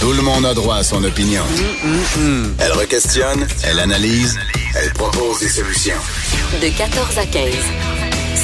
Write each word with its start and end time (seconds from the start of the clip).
Tout 0.00 0.12
le 0.12 0.22
monde 0.22 0.46
a 0.46 0.54
droit 0.54 0.76
à 0.76 0.82
son 0.82 1.04
opinion. 1.04 1.42
Elle 2.58 2.72
requestionne, 2.72 3.46
elle 3.64 3.78
analyse, 3.80 4.38
elle 4.74 4.90
propose 4.94 5.40
des 5.40 5.48
solutions. 5.48 6.00
De 6.62 6.74
14 6.74 7.18
à 7.18 7.26
15. 7.26 7.54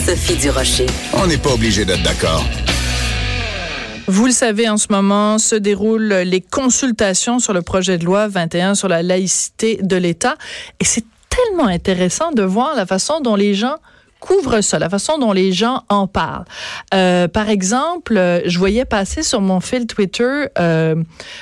Sophie 0.05 0.37
Durocher. 0.37 0.85
On 1.15 1.27
n'est 1.27 1.39
pas 1.39 1.55
obligé 1.55 1.87
d'être 1.87 2.03
d'accord. 2.03 2.45
Vous 4.07 4.27
le 4.27 4.33
savez, 4.33 4.69
en 4.69 4.77
ce 4.77 4.89
moment 4.91 5.39
se 5.39 5.55
déroulent 5.55 6.13
les 6.27 6.43
consultations 6.43 7.39
sur 7.39 7.55
le 7.55 7.63
projet 7.63 7.97
de 7.97 8.05
loi 8.05 8.29
21 8.29 8.75
sur 8.75 8.89
la 8.89 9.03
laïcité 9.03 9.79
de 9.81 9.97
l'État. 9.97 10.37
Et 10.79 10.85
c'est 10.85 11.07
tellement 11.31 11.69
intéressant 11.69 12.33
de 12.33 12.43
voir 12.43 12.75
la 12.77 12.85
façon 12.85 13.21
dont 13.21 13.35
les 13.35 13.55
gens 13.55 13.77
couvrent 14.27 14.61
ça, 14.61 14.79
la 14.79 14.91
façon 14.91 15.19
dont 15.19 15.33
les 15.33 15.53
gens 15.53 15.85
en 15.89 16.07
parlent. 16.07 16.45
Euh, 16.95 17.29
par 17.29 17.49
exemple, 17.49 18.17
euh, 18.17 18.41
je 18.45 18.59
voyais 18.59 18.85
passer 18.85 19.23
sur 19.23 19.41
mon 19.41 19.61
fil 19.61 19.87
Twitter 19.87 20.47
euh, 20.59 20.97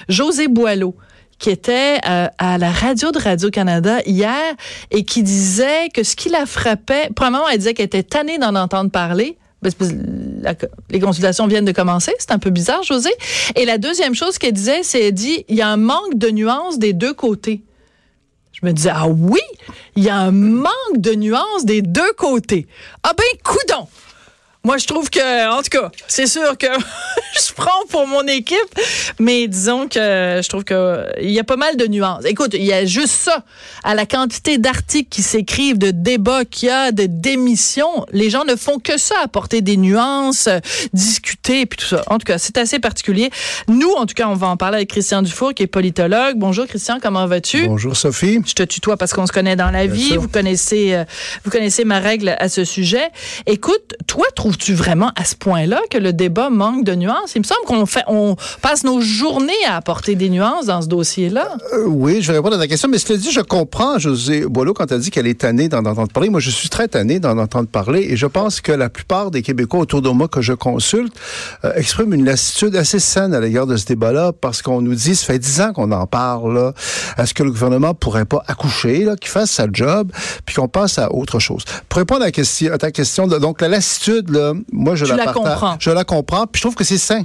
José 0.08 0.48
Boileau 0.48 0.94
qui 1.38 1.50
était 1.50 1.98
euh, 2.08 2.28
à 2.38 2.58
la 2.58 2.70
radio 2.70 3.10
de 3.10 3.18
Radio-Canada 3.18 3.98
hier 4.06 4.54
et 4.90 5.04
qui 5.04 5.22
disait 5.22 5.88
que 5.92 6.02
ce 6.02 6.14
qui 6.14 6.28
la 6.28 6.46
frappait, 6.46 7.10
premièrement, 7.14 7.48
elle 7.48 7.58
disait 7.58 7.74
qu'elle 7.74 7.86
était 7.86 8.04
tannée 8.04 8.38
d'en 8.38 8.54
entendre 8.54 8.90
parler, 8.90 9.36
parce 9.60 9.74
que 9.74 9.84
les 10.90 11.00
consultations 11.00 11.46
viennent 11.46 11.64
de 11.64 11.72
commencer. 11.72 12.12
C'est 12.18 12.30
un 12.30 12.38
peu 12.38 12.50
bizarre, 12.50 12.82
José. 12.82 13.10
Et 13.56 13.64
la 13.64 13.78
deuxième 13.78 14.14
chose 14.14 14.38
qu'elle 14.38 14.52
disait, 14.52 14.82
c'est 14.82 15.08
elle 15.08 15.12
dit 15.12 15.44
il 15.48 15.56
y 15.56 15.62
a 15.62 15.68
un 15.68 15.76
manque 15.76 16.16
de 16.16 16.30
nuances 16.30 16.78
des 16.78 16.92
deux 16.92 17.14
côtés. 17.14 17.62
Je 18.54 18.64
me 18.64 18.72
disais 18.72 18.92
ah 18.94 19.08
oui, 19.08 19.40
il 19.96 20.04
y 20.04 20.08
a 20.08 20.16
un 20.16 20.30
manque 20.30 20.70
de 20.96 21.12
nuances 21.14 21.64
des 21.64 21.82
deux 21.82 22.12
côtés. 22.12 22.68
Ah 23.02 23.12
ben 23.16 23.24
coudon. 23.42 23.88
Moi, 24.64 24.78
je 24.78 24.86
trouve 24.86 25.10
que, 25.10 25.50
en 25.50 25.62
tout 25.62 25.68
cas, 25.68 25.90
c'est 26.08 26.26
sûr 26.26 26.56
que 26.56 26.66
je 27.36 27.52
prends 27.54 27.84
pour 27.90 28.06
mon 28.06 28.26
équipe, 28.26 28.56
mais 29.18 29.46
disons 29.46 29.88
que 29.88 30.40
je 30.42 30.48
trouve 30.48 30.64
que 30.64 31.04
il 31.20 31.30
y 31.32 31.38
a 31.38 31.44
pas 31.44 31.56
mal 31.56 31.76
de 31.76 31.86
nuances. 31.86 32.24
Écoute, 32.24 32.54
il 32.54 32.64
y 32.64 32.72
a 32.72 32.86
juste 32.86 33.12
ça. 33.12 33.44
À 33.82 33.94
la 33.94 34.06
quantité 34.06 34.56
d'articles 34.56 35.10
qui 35.10 35.20
s'écrivent, 35.20 35.76
de 35.76 35.90
débats 35.90 36.46
qu'il 36.46 36.68
y 36.68 36.72
a, 36.72 36.92
de 36.92 37.04
démissions, 37.04 38.06
les 38.12 38.30
gens 38.30 38.44
ne 38.44 38.56
font 38.56 38.78
que 38.78 38.96
ça, 38.96 39.16
apporter 39.22 39.60
des 39.60 39.76
nuances, 39.76 40.48
discuter, 40.94 41.66
puis 41.66 41.76
tout 41.76 41.86
ça. 41.86 42.02
En 42.06 42.16
tout 42.16 42.24
cas, 42.24 42.38
c'est 42.38 42.56
assez 42.56 42.78
particulier. 42.78 43.30
Nous, 43.68 43.90
en 43.90 44.06
tout 44.06 44.14
cas, 44.14 44.28
on 44.28 44.34
va 44.34 44.46
en 44.46 44.56
parler 44.56 44.76
avec 44.76 44.88
Christian 44.88 45.20
Dufour, 45.20 45.52
qui 45.52 45.62
est 45.62 45.66
politologue. 45.66 46.36
Bonjour, 46.38 46.66
Christian, 46.66 47.00
comment 47.02 47.26
vas-tu? 47.26 47.66
Bonjour 47.66 47.94
Sophie. 47.96 48.40
Je 48.46 48.54
te 48.54 48.62
tutoie 48.62 48.96
parce 48.96 49.12
qu'on 49.12 49.26
se 49.26 49.32
connaît 49.32 49.56
dans 49.56 49.70
la 49.70 49.86
Bien 49.86 49.94
vie. 49.94 50.08
sûr. 50.12 50.22
Vous 50.22 50.28
connaissez, 50.28 50.94
euh, 50.94 51.04
vous 51.44 51.50
connaissez 51.50 51.84
ma 51.84 51.98
règle 51.98 52.34
à 52.38 52.48
ce 52.48 52.64
sujet. 52.64 53.10
Écoute, 53.44 53.94
toi, 54.06 54.24
trouves-tu 54.54 54.74
vraiment 54.74 55.10
à 55.16 55.24
ce 55.24 55.34
point-là 55.34 55.80
que 55.90 55.98
le 55.98 56.12
débat 56.12 56.48
manque 56.48 56.84
de 56.84 56.94
nuances? 56.94 57.34
Il 57.34 57.40
me 57.40 57.44
semble 57.44 57.64
qu'on 57.66 57.86
fait, 57.86 58.04
on 58.06 58.36
passe 58.62 58.84
nos 58.84 59.00
journées 59.00 59.52
à 59.66 59.76
apporter 59.76 60.14
des 60.14 60.30
nuances 60.30 60.66
dans 60.66 60.80
ce 60.80 60.86
dossier-là. 60.86 61.56
Euh, 61.72 61.86
oui, 61.86 62.22
je 62.22 62.30
vais 62.30 62.38
répondre 62.38 62.54
à 62.54 62.58
ta 62.58 62.68
question, 62.68 62.88
mais 62.88 62.98
cela 62.98 63.18
dit, 63.18 63.32
je 63.32 63.40
comprends 63.40 63.98
José 63.98 64.46
Boileau 64.46 64.72
quand 64.72 64.90
elle 64.92 65.00
dit 65.00 65.10
qu'elle 65.10 65.26
est 65.26 65.40
tannée 65.40 65.68
d'en 65.68 65.84
entendre 65.84 66.12
parler. 66.12 66.28
Moi, 66.30 66.40
je 66.40 66.50
suis 66.50 66.68
très 66.68 66.86
tanné 66.86 67.18
d'en 67.18 67.36
entendre 67.38 67.68
parler 67.68 68.06
et 68.10 68.16
je 68.16 68.26
pense 68.26 68.60
que 68.60 68.70
la 68.70 68.88
plupart 68.88 69.32
des 69.32 69.42
Québécois 69.42 69.80
autour 69.80 70.02
de 70.02 70.08
moi 70.10 70.28
que 70.28 70.40
je 70.40 70.52
consulte 70.52 71.12
euh, 71.64 71.72
expriment 71.74 72.14
une 72.14 72.24
lassitude 72.24 72.76
assez 72.76 73.00
saine 73.00 73.34
à 73.34 73.40
l'égard 73.40 73.66
de 73.66 73.76
ce 73.76 73.86
débat-là 73.86 74.32
parce 74.40 74.62
qu'on 74.62 74.80
nous 74.80 74.94
dit, 74.94 75.16
ça 75.16 75.26
fait 75.26 75.38
dix 75.40 75.60
ans 75.60 75.72
qu'on 75.72 75.90
en 75.90 76.06
parle, 76.06 76.74
est-ce 77.18 77.34
que 77.34 77.42
le 77.42 77.50
gouvernement 77.50 77.94
pourrait 77.94 78.24
pas 78.24 78.44
accoucher, 78.46 79.08
qu'il 79.20 79.30
fasse 79.30 79.50
sa 79.50 79.66
job, 79.72 80.12
puis 80.46 80.54
qu'on 80.54 80.68
passe 80.68 80.98
à 80.98 81.12
autre 81.12 81.40
chose? 81.40 81.64
Pour 81.88 81.98
répondre 81.98 82.24
à, 82.24 82.78
ta 82.78 82.90
question, 82.92 83.26
donc 83.26 83.60
la 83.60 83.68
lassitude, 83.68 84.30
moi, 84.72 84.94
je 84.94 85.04
Tu 85.04 85.10
la, 85.10 85.24
la 85.24 85.32
comprends. 85.32 85.76
Je 85.78 85.90
la 85.90 86.04
comprends, 86.04 86.46
puis 86.46 86.60
je 86.60 86.64
trouve 86.64 86.74
que 86.74 86.84
c'est 86.84 86.98
sain. 86.98 87.24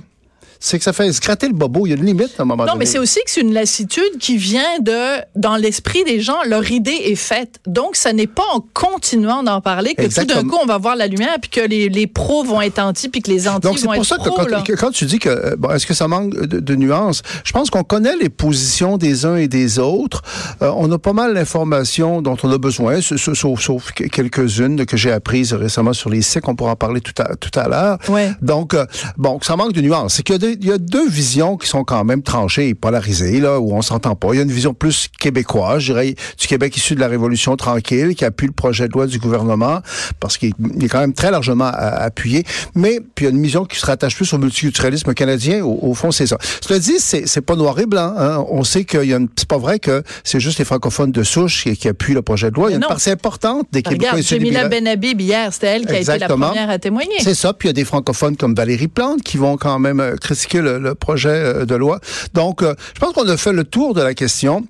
C'est 0.61 0.77
que 0.77 0.83
ça 0.83 0.91
fait 0.93 1.11
se 1.13 1.21
gratter 1.21 1.47
le 1.47 1.53
bobo. 1.53 1.85
Il 1.87 1.91
y 1.91 1.93
a 1.93 1.95
une 1.95 2.05
limite 2.05 2.31
à 2.37 2.41
un 2.41 2.45
moment 2.45 2.63
Non, 2.65 2.73
donné. 2.73 2.79
mais 2.79 2.85
c'est 2.85 2.99
aussi 2.99 3.19
que 3.25 3.31
c'est 3.31 3.41
une 3.41 3.53
lassitude 3.53 4.17
qui 4.19 4.35
vient 4.37 4.79
de, 4.81 5.21
dans 5.35 5.55
l'esprit 5.55 6.03
des 6.03 6.19
gens, 6.19 6.37
leur 6.45 6.69
idée 6.69 6.91
est 7.05 7.15
faite. 7.15 7.59
Donc, 7.65 7.95
ça 7.95 8.11
n'est 8.11 8.27
pas 8.27 8.43
en 8.53 8.59
continuant 8.73 9.41
d'en 9.43 9.61
parler 9.61 9.95
que 9.95 10.03
tout 10.13 10.25
d'un 10.25 10.43
coup, 10.43 10.57
on 10.61 10.65
va 10.65 10.77
voir 10.77 10.95
la 10.97 11.07
lumière, 11.07 11.37
puis 11.41 11.49
que 11.49 11.61
les, 11.61 11.87
les 11.89 12.07
pros 12.07 12.43
vont 12.43 12.61
être 12.61 12.79
anti, 12.79 13.07
puis 13.09 13.21
que 13.21 13.31
les 13.31 13.47
anti 13.47 13.61
Donc, 13.61 13.77
c'est 13.79 13.85
vont 13.85 13.93
pour 13.93 14.01
être 14.01 14.07
ça 14.07 14.17
que 14.17 14.23
pros, 14.23 14.35
quand, 14.35 14.47
là. 14.49 14.61
que 14.61 14.73
quand 14.73 14.91
tu 14.91 15.05
dis 15.05 15.19
que, 15.19 15.29
euh, 15.29 15.55
bon, 15.57 15.69
est-ce 15.71 15.85
que 15.87 15.93
ça 15.93 16.07
manque 16.07 16.33
de, 16.35 16.59
de 16.59 16.75
nuances, 16.75 17.21
je 17.45 17.51
pense 17.53 17.69
qu'on 17.69 17.83
connaît 17.83 18.17
les 18.17 18.29
positions 18.29 18.97
des 18.97 19.25
uns 19.25 19.37
et 19.37 19.47
des 19.47 19.79
autres. 19.79 20.21
Euh, 20.61 20.71
on 20.75 20.91
a 20.91 20.99
pas 20.99 21.13
mal 21.13 21.33
d'informations 21.33 22.21
dont 22.21 22.35
on 22.43 22.51
a 22.51 22.57
besoin, 22.57 23.01
sauf, 23.01 23.33
sauf- 23.33 23.61
sauf 23.61 23.91
que- 23.93 24.03
quelques-unes 24.05 24.85
que 24.85 24.97
j'ai 24.97 25.11
apprises 25.11 25.53
récemment 25.53 25.93
sur 25.93 26.09
les 26.09 26.21
sites. 26.21 26.43
On 26.47 26.55
pourra 26.55 26.71
en 26.71 26.75
parler 26.75 27.01
tout 27.01 27.13
à, 27.21 27.35
tout 27.35 27.57
à 27.57 27.67
l'heure. 27.67 27.97
Ouais. 28.09 28.31
Donc, 28.41 28.73
euh, 28.73 28.85
bon, 29.17 29.39
ça 29.41 29.55
manque 29.55 29.73
de 29.73 29.81
nuances. 29.81 30.15
C'est 30.15 30.23
qu'il 30.23 30.33
y 30.33 30.35
a, 30.35 30.39
deux- 30.39 30.48
il 30.59 30.65
y 30.67 30.71
a 30.71 30.77
deux 30.77 31.07
visions 31.09 31.57
qui 31.57 31.67
sont 31.67 31.83
quand 31.83 32.03
même 32.03 32.21
tranchées 32.23 32.69
et 32.69 32.73
polarisées, 32.75 33.39
là, 33.39 33.59
où 33.59 33.73
on 33.73 33.81
s'entend 33.81 34.15
pas. 34.15 34.29
Il 34.33 34.37
y 34.37 34.39
a 34.39 34.43
une 34.43 34.51
vision 34.51 34.73
plus 34.73 35.07
québécoise, 35.19 35.79
je 35.81 35.93
dirais, 35.93 36.15
du 36.37 36.47
Québec 36.47 36.75
issu 36.77 36.95
de 36.95 36.99
la 36.99 37.07
Révolution 37.07 37.55
tranquille, 37.55 38.15
qui 38.15 38.25
appuie 38.25 38.47
le 38.47 38.53
projet 38.53 38.87
de 38.87 38.93
loi 38.93 39.07
du 39.07 39.19
gouvernement, 39.19 39.81
parce 40.19 40.37
qu'il 40.37 40.53
il 40.75 40.83
est 40.85 40.87
quand 40.89 40.99
même 40.99 41.13
très 41.13 41.31
largement 41.31 41.65
a- 41.65 42.03
appuyé. 42.03 42.43
Mais, 42.75 42.99
puis 43.15 43.25
il 43.25 43.29
y 43.29 43.31
a 43.31 43.35
une 43.35 43.41
vision 43.41 43.65
qui 43.65 43.79
se 43.79 43.85
rattache 43.85 44.15
plus 44.15 44.31
au 44.33 44.37
multiculturalisme 44.37 45.13
canadien. 45.13 45.63
Au, 45.63 45.79
au 45.81 45.93
fond, 45.93 46.11
c'est 46.11 46.27
ça. 46.27 46.37
Cela 46.61 46.79
dit, 46.79 46.95
c'est 46.99 47.27
c'est 47.27 47.41
pas 47.41 47.55
noir 47.55 47.77
et 47.79 47.85
blanc. 47.85 48.13
Hein. 48.17 48.45
On 48.49 48.63
sait 48.63 48.83
qu'il 48.85 49.03
y 49.05 49.13
a 49.13 49.17
une... 49.17 49.27
C'est 49.35 49.47
pas 49.47 49.57
vrai 49.57 49.79
que 49.79 50.03
c'est 50.23 50.39
juste 50.39 50.59
les 50.59 50.65
francophones 50.65 51.11
de 51.11 51.23
souche 51.23 51.63
qui, 51.63 51.75
qui 51.77 51.87
appuient 51.87 52.13
le 52.13 52.21
projet 52.21 52.49
de 52.51 52.55
loi. 52.55 52.69
Il 52.69 52.71
y 52.71 52.75
a 52.75 52.77
une 52.77 52.85
partie 52.87 53.09
importante 53.11 53.67
des 53.71 53.81
Québécois 53.81 54.09
Regarde, 54.09 54.19
issus 54.23 54.35
Jamila 54.35 54.67
Benhabib, 54.67 55.19
hier, 55.21 55.53
c'était 55.53 55.67
elle 55.67 55.85
qui 55.85 55.93
a 55.93 55.99
été 55.99 56.17
la 56.17 56.27
première 56.27 56.69
à 56.69 56.79
témoigner. 56.79 57.15
c'est 57.21 57.33
ça. 57.35 57.53
Puis 57.53 57.67
il 57.67 57.69
y 57.69 57.71
a 57.71 57.73
des 57.73 57.85
francophones 57.85 58.35
comme 58.37 58.55
Valérie 58.55 58.87
Plante 58.87 59.21
qui 59.21 59.37
vont 59.37 59.57
quand 59.57 59.79
même 59.79 59.99
euh, 59.99 60.15
critiquer 60.39 60.61
le, 60.61 60.79
le 60.79 60.95
projet 60.95 61.29
euh, 61.29 61.65
de 61.65 61.75
loi. 61.75 61.99
Donc, 62.33 62.63
euh, 62.63 62.73
je 62.95 62.99
pense 62.99 63.13
qu'on 63.13 63.27
a 63.27 63.37
fait 63.37 63.51
le 63.53 63.63
tour 63.63 63.93
de 63.93 64.01
la 64.01 64.13
question. 64.13 64.65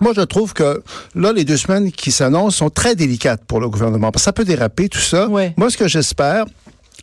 Moi, 0.00 0.12
je 0.16 0.22
trouve 0.22 0.54
que 0.54 0.82
là, 1.14 1.32
les 1.32 1.44
deux 1.44 1.58
semaines 1.58 1.92
qui 1.92 2.10
s'annoncent 2.10 2.56
sont 2.56 2.70
très 2.70 2.94
délicates 2.94 3.44
pour 3.46 3.60
le 3.60 3.68
gouvernement. 3.68 4.10
Parce 4.10 4.22
que 4.22 4.24
ça 4.24 4.32
peut 4.32 4.44
déraper, 4.44 4.88
tout 4.88 4.98
ça. 4.98 5.28
Ouais. 5.28 5.52
Moi, 5.58 5.68
ce 5.68 5.76
que 5.76 5.88
j'espère, 5.88 6.46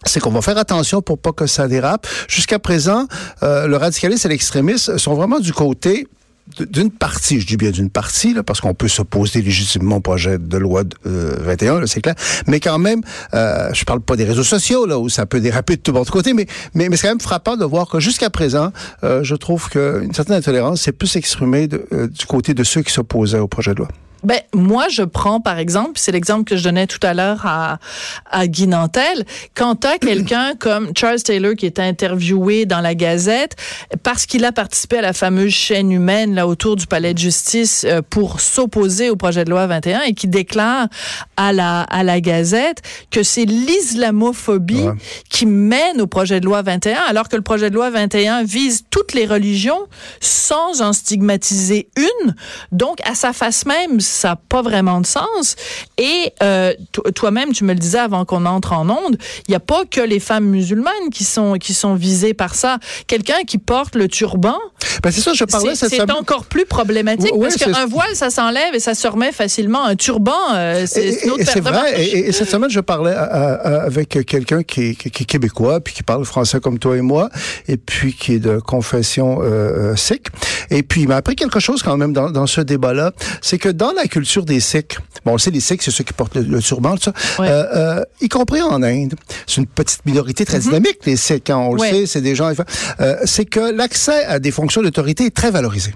c'est 0.06 0.20
qu'on 0.20 0.32
va 0.32 0.42
faire 0.42 0.58
attention 0.58 1.02
pour 1.02 1.20
pas 1.20 1.32
que 1.32 1.46
ça 1.46 1.68
dérape. 1.68 2.08
Jusqu'à 2.28 2.58
présent, 2.60 3.06
euh, 3.44 3.68
le 3.68 3.78
radicalisme 3.78 4.28
et 4.28 4.32
l'extrémisme 4.32 4.98
sont 4.98 5.14
vraiment 5.14 5.40
du 5.40 5.54
côté 5.54 6.08
d'une 6.60 6.92
partie, 6.92 7.40
je 7.40 7.48
dis 7.48 7.58
bien 7.58 7.72
d'une 7.72 7.90
partie, 7.90 8.36
parce 8.46 8.62
qu'on 8.62 8.74
peut 8.74 8.88
s'opposer 8.88 9.42
légitimement 9.42 9.98
au 9.98 10.02
projet 10.02 10.38
de 10.38 10.58
loi 10.58 10.84
euh, 11.06 11.36
21, 11.40 11.82
là, 11.82 11.88
c'est 11.88 12.02
clair, 12.02 12.16
mais 12.48 12.60
quand 12.60 12.80
même, 12.80 13.02
euh, 13.34 13.70
je 13.74 13.84
parle 13.86 14.02
pas 14.02 14.16
des 14.16 14.24
réseaux 14.24 14.44
sociaux, 14.44 14.86
là, 14.86 15.00
où 15.00 15.10
ça 15.10 15.26
peut 15.26 15.40
déraper 15.40 15.76
de 15.76 15.82
tout 15.82 15.94
bord 15.94 16.06
de 16.06 16.10
côté, 16.10 16.34
mais, 16.34 16.48
mais, 16.74 16.90
c'est 16.96 17.04
quand 17.04 17.14
même 17.14 17.22
frappant 17.22 17.58
de 17.58 17.66
voir 17.66 17.88
que 17.88 18.00
jusqu'à 18.00 18.30
présent, 18.30 18.72
euh, 19.04 19.24
je 19.24 19.36
trouve 19.36 19.70
qu'une 19.70 20.14
certaine 20.14 20.36
intolérance 20.36 20.82
s'est 20.82 20.92
plus 20.92 21.16
exprimée 21.16 21.68
euh, 21.94 22.08
du 22.08 22.26
côté 22.26 22.54
de 22.54 22.64
ceux 22.64 22.82
qui 22.82 22.94
s'opposaient 22.94 23.40
au 23.40 23.48
projet 23.48 23.74
de 23.74 23.80
loi. 23.80 23.88
Ben, 24.24 24.40
moi, 24.54 24.88
je 24.90 25.04
prends, 25.04 25.40
par 25.40 25.58
exemple, 25.60 25.94
c'est 25.96 26.12
l'exemple 26.12 26.44
que 26.44 26.58
je 26.58 26.64
donnais 26.64 26.88
tout 26.88 27.00
à 27.04 27.14
l'heure 27.14 27.46
à, 27.46 27.80
à 28.30 28.48
Guy 28.48 28.68
Nantel, 28.68 29.26
quand 29.56 29.76
t'as 29.76 29.98
quelqu'un 30.02 30.54
comme 30.60 30.92
Charles 30.98 31.22
Taylor 31.22 31.54
qui 31.56 31.66
est 31.66 31.80
interviewé 31.80 32.66
dans 32.66 32.82
la 32.82 32.96
Gazette, 32.96 33.56
parce 34.04 34.26
qu'il 34.26 34.44
a 34.46 34.52
participé 34.52 34.98
à 34.98 35.02
la 35.02 35.14
fameuse 35.14 35.52
chaîne 35.54 35.92
humaine, 35.92 36.36
là, 36.36 36.48
autour 36.48 36.76
du 36.76 36.88
palais 36.88 37.14
de 37.14 37.20
justice, 37.20 37.86
euh, 37.88 38.02
pour 38.08 38.40
s'opposer 38.42 39.10
au 39.10 39.16
projet 39.16 39.46
de 39.46 39.50
loi 39.50 39.68
21 39.68 40.02
et 40.02 40.14
qui 40.14 40.28
déclare 40.28 40.88
à 41.36 41.54
la, 41.54 41.82
à 41.82 42.04
la 42.04 42.20
Gazette 42.22 42.82
que 43.12 43.24
c'est 43.24 43.46
l'islamophobie 43.46 44.78
Ouais. 44.78 44.94
qui 45.30 45.46
mène 45.46 46.02
au 46.02 46.08
projet 46.08 46.40
de 46.40 46.46
loi 46.46 46.62
21, 46.62 47.00
alors 47.08 47.30
que 47.30 47.36
le 47.36 47.42
projet 47.42 47.70
de 47.70 47.76
loi 47.76 47.90
21 47.90 48.44
vise 48.44 48.84
toutes 48.90 49.14
les 49.14 49.26
religions 49.26 49.88
sans 50.20 50.82
en 50.82 50.94
stigmatiser 50.94 51.90
une. 51.96 52.36
Donc, 52.72 52.98
à 53.06 53.16
sa 53.16 53.34
face 53.34 53.66
même, 53.66 54.00
ça 54.08 54.30
n'a 54.30 54.36
pas 54.36 54.62
vraiment 54.62 55.02
de 55.02 55.06
sens. 55.06 55.56
Et 55.98 56.34
euh, 56.42 56.74
toi-même, 57.16 57.52
tu 57.54 57.64
me 57.64 57.74
le 57.74 57.80
disais 57.80 58.00
avant 58.00 58.26
qu'on 58.26 58.46
entre 58.46 58.74
en 58.74 58.90
onde, 58.90 59.18
il 59.48 59.52
n'y 59.52 59.56
a 59.56 59.60
pas 59.60 59.86
que 59.86 60.02
les 60.02 60.20
femmes 60.20 60.46
musulmanes 60.46 61.10
qui 61.12 61.24
sont 61.24 61.54
qui 61.54 61.74
sont 61.74 61.96
visées 61.96 62.34
par 62.34 62.56
ça. 62.56 62.78
Quelqu'un 63.08 63.44
qui 63.46 63.58
porte 63.58 63.96
le 63.96 64.08
turban, 64.08 64.58
ben 65.04 65.12
c'est 65.12 65.22
ça, 65.22 65.34
je 65.34 65.44
parlais. 65.46 65.76
C'est 65.76 66.12
encore 66.12 66.46
plus 66.46 66.66
problématique 66.66 67.34
parce 67.40 67.56
qu'un 67.56 67.86
voile, 67.86 68.16
ça 68.16 68.30
s'enlève 68.30 68.74
et 68.74 68.80
ça 68.80 68.96
se 68.96 69.08
remet 69.08 69.32
facilement. 69.32 69.86
Un 69.86 69.96
turban, 69.96 70.32
euh, 70.54 70.86
c'est 70.88 71.24
une 71.24 71.32
autre 71.32 71.44
C'est 71.46 71.62
vrai. 71.62 72.02
Et, 72.02 72.32
cette 72.32 72.50
semaine, 72.50 72.70
je 72.70 72.80
parlais 72.80 73.14
avec 73.14 74.26
quelqu'un 74.26 74.64
qui, 74.64 74.96
qui, 74.96 75.12
qui, 75.12 75.24
est 75.24 75.26
québécois 75.26 75.80
puis 75.82 75.94
qui 75.94 76.04
parle 76.04 76.26
français 76.26 76.60
comme 76.60 76.80
toi 76.80 76.98
et 76.98 77.02
moi, 77.02 77.30
et 77.68 77.78
puis 77.78 78.14
qui 78.14 78.34
est 78.34 78.40
de 78.40 78.60
confession 78.60 79.40
euh, 79.42 79.96
sikh. 79.96 80.28
Et 80.70 80.84
puis, 80.84 81.02
il 81.02 81.08
m'a 81.08 81.18
appris 81.18 81.36
quelque 81.36 81.60
chose 81.60 81.84
quand 81.84 81.98
même 81.98 82.14
dans, 82.14 82.30
dans 82.30 82.48
ce 82.48 82.62
débat-là, 82.62 83.12
c'est 83.42 83.58
que 83.58 83.70
dans 83.70 83.92
la 83.92 84.08
culture 84.08 84.46
des 84.46 84.60
Sikhs, 84.60 84.98
bon, 85.26 85.34
on 85.34 85.38
sait 85.38 85.52
les 85.52 85.60
Sikhs, 85.60 85.82
c'est 85.82 85.92
ceux 85.92 86.04
qui 86.04 86.14
portent 86.14 86.36
le, 86.36 86.62
turban, 86.62 86.96
tout 86.96 87.04
ça, 87.04 87.14
euh, 87.40 87.66
euh, 87.76 88.04
y 88.22 88.30
compris 88.30 88.62
en 88.62 88.82
Inde, 88.84 89.16
c'est 89.46 89.58
une 89.58 89.68
petite 89.68 90.06
minorité 90.06 90.46
très 90.46 90.58
mhm. 90.58 90.64
dynamique, 90.64 91.00
les 91.06 91.16
Sikhs, 91.18 91.50
hein, 91.50 91.58
on 91.58 91.74
le 91.74 91.80
sait, 91.80 92.06
c'est 92.06 92.22
des 92.22 92.36
gens... 92.36 92.52
Euh, 93.00 93.16
c'est 93.26 93.46
que 93.46 93.72
l'accès 93.72 94.26
à 94.26 94.40
des 94.40 94.52
fonctions 94.52 94.82
d'autorité 94.82 95.26
est 95.26 95.36
très 95.36 95.52
valorisé. 95.52 95.94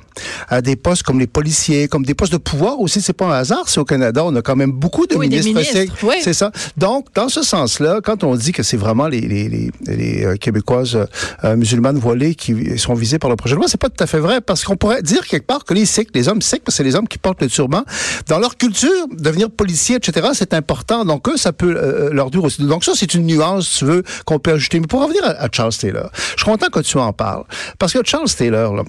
À 0.49 0.61
des 0.61 0.75
postes 0.75 1.03
comme 1.03 1.19
les 1.19 1.27
policiers, 1.27 1.87
comme 1.87 2.05
des 2.05 2.13
postes 2.13 2.33
de 2.33 2.37
pouvoir 2.37 2.79
aussi, 2.79 3.01
c'est 3.01 3.13
pas 3.13 3.25
un 3.25 3.39
hasard, 3.39 3.63
c'est 3.67 3.79
au 3.79 3.85
Canada, 3.85 4.23
on 4.25 4.35
a 4.35 4.41
quand 4.41 4.55
même 4.55 4.71
beaucoup 4.71 5.07
de 5.07 5.15
ministres, 5.15 5.61
Sikhs, 5.61 5.91
c'est 6.21 6.33
ça. 6.33 6.51
Donc, 6.77 7.07
dans 7.15 7.29
ce 7.29 7.43
sens-là, 7.43 7.99
quand 8.03 8.23
on 8.23 8.35
dit 8.35 8.51
que 8.51 8.63
c'est 8.63 8.77
vraiment 8.77 9.07
les, 9.07 9.21
les, 9.21 9.49
les, 9.49 9.71
les 9.87 10.25
euh, 10.25 10.35
Québécoises 10.35 10.97
euh, 11.43 11.55
musulmanes 11.55 11.97
voilées 11.97 12.35
qui 12.35 12.77
sont 12.77 12.93
visées 12.93 13.19
par 13.19 13.29
le 13.29 13.35
projet 13.35 13.55
de 13.55 13.59
loi, 13.59 13.67
c'est 13.67 13.79
pas 13.79 13.89
tout 13.89 14.03
à 14.03 14.07
fait 14.07 14.19
vrai, 14.19 14.41
parce 14.41 14.60
qu'on 14.65 14.77
pourrait 14.77 15.01
dire 15.01 15.25
quelque 15.25 15.45
part 15.45 15.63
que 15.63 15.73
les 15.73 15.85
Sikhs, 15.85 16.09
les 16.13 16.27
hommes 16.27 16.41
Sikhs, 16.41 16.63
c'est 16.67 16.83
les 16.83 16.95
hommes 16.95 17.07
qui 17.07 17.17
portent 17.17 17.41
le 17.41 17.49
turban, 17.49 17.83
dans 18.27 18.39
leur 18.39 18.57
culture, 18.57 19.07
devenir 19.11 19.49
policier, 19.49 19.97
etc., 19.97 20.29
c'est 20.33 20.53
important. 20.53 21.05
Donc, 21.05 21.27
eux, 21.29 21.37
ça 21.37 21.53
peut 21.53 21.75
euh, 21.75 22.09
euh, 22.09 22.13
leur 22.13 22.31
dire 22.31 22.43
aussi. 22.43 22.63
Donc, 22.63 22.83
ça, 22.83 22.93
c'est 22.95 23.13
une 23.13 23.25
nuance, 23.25 23.77
tu 23.77 23.85
veux, 23.85 24.03
qu'on 24.25 24.39
peut 24.39 24.51
ajouter. 24.51 24.79
Mais 24.79 24.87
pour 24.87 25.01
revenir 25.01 25.23
à, 25.25 25.47
Charles 25.51 25.73
Taylor, 25.73 26.09
je 26.13 26.43
suis 26.43 26.51
content 26.51 26.69
que 26.69 26.79
tu 26.79 26.97
en 26.97 27.13
parles. 27.13 27.43
Parce 27.79 27.93
que 27.93 27.99
Charles 28.03 28.29
Taylor, 28.29 28.75
là, 28.75 28.83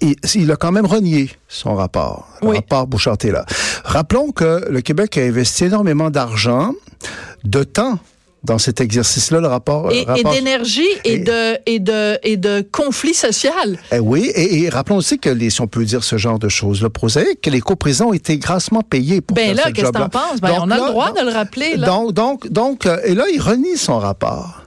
il, 0.00 0.50
a 0.50 0.56
quand 0.56 0.72
même 0.72 0.86
renié 0.86 1.30
son 1.48 1.74
rapport, 1.74 2.28
le 2.42 2.48
rapport 2.48 2.86
Bouchard-Taylor. 2.86 3.44
Rappelons 3.84 4.30
que 4.30 4.66
le 4.68 4.80
Québec 4.80 5.16
a 5.16 5.22
investi 5.22 5.64
énormément 5.64 6.10
d'argent, 6.10 6.72
de 7.44 7.64
temps 7.64 7.98
dans 8.44 8.58
cet 8.58 8.80
exercice-là, 8.80 9.40
le 9.40 9.46
rapport. 9.46 9.90
Et, 9.92 10.04
d'énergie 10.24 10.82
et, 11.04 11.18
de, 11.18 11.58
et, 11.66 11.78
de, 11.78 12.18
et 12.22 12.36
de 12.36 12.66
conflit 12.72 13.14
social. 13.14 13.78
Eh 13.92 13.98
oui, 13.98 14.30
et, 14.34 14.68
rappelons 14.68 14.96
aussi 14.96 15.18
que, 15.18 15.30
les, 15.30 15.50
si 15.50 15.60
on 15.60 15.68
peut 15.68 15.84
dire 15.84 16.02
ce 16.02 16.16
genre 16.16 16.38
de 16.38 16.48
choses-là, 16.48 16.90
prosaïques, 16.90 17.40
que 17.40 17.50
les 17.50 17.60
coprisons 17.60 18.08
ont 18.08 18.12
été 18.12 18.38
grassement 18.38 18.82
payés 18.82 19.20
pour 19.20 19.36
ben 19.36 19.54
là, 19.54 19.70
qu'est-ce 19.72 19.88
que 19.88 19.92
t'en 19.92 20.08
penses? 20.08 20.40
Ben, 20.40 20.54
on 20.60 20.70
a 20.70 20.76
le 20.76 20.88
droit 20.88 21.12
de 21.12 21.24
le 21.24 21.32
rappeler. 21.32 21.76
Là. 21.76 21.86
Donc, 21.86 22.12
donc, 22.12 22.48
donc, 22.48 22.86
euh, 22.86 22.98
et 23.04 23.14
là, 23.14 23.24
il 23.32 23.40
renie 23.40 23.76
son 23.76 23.98
rapport. 23.98 24.62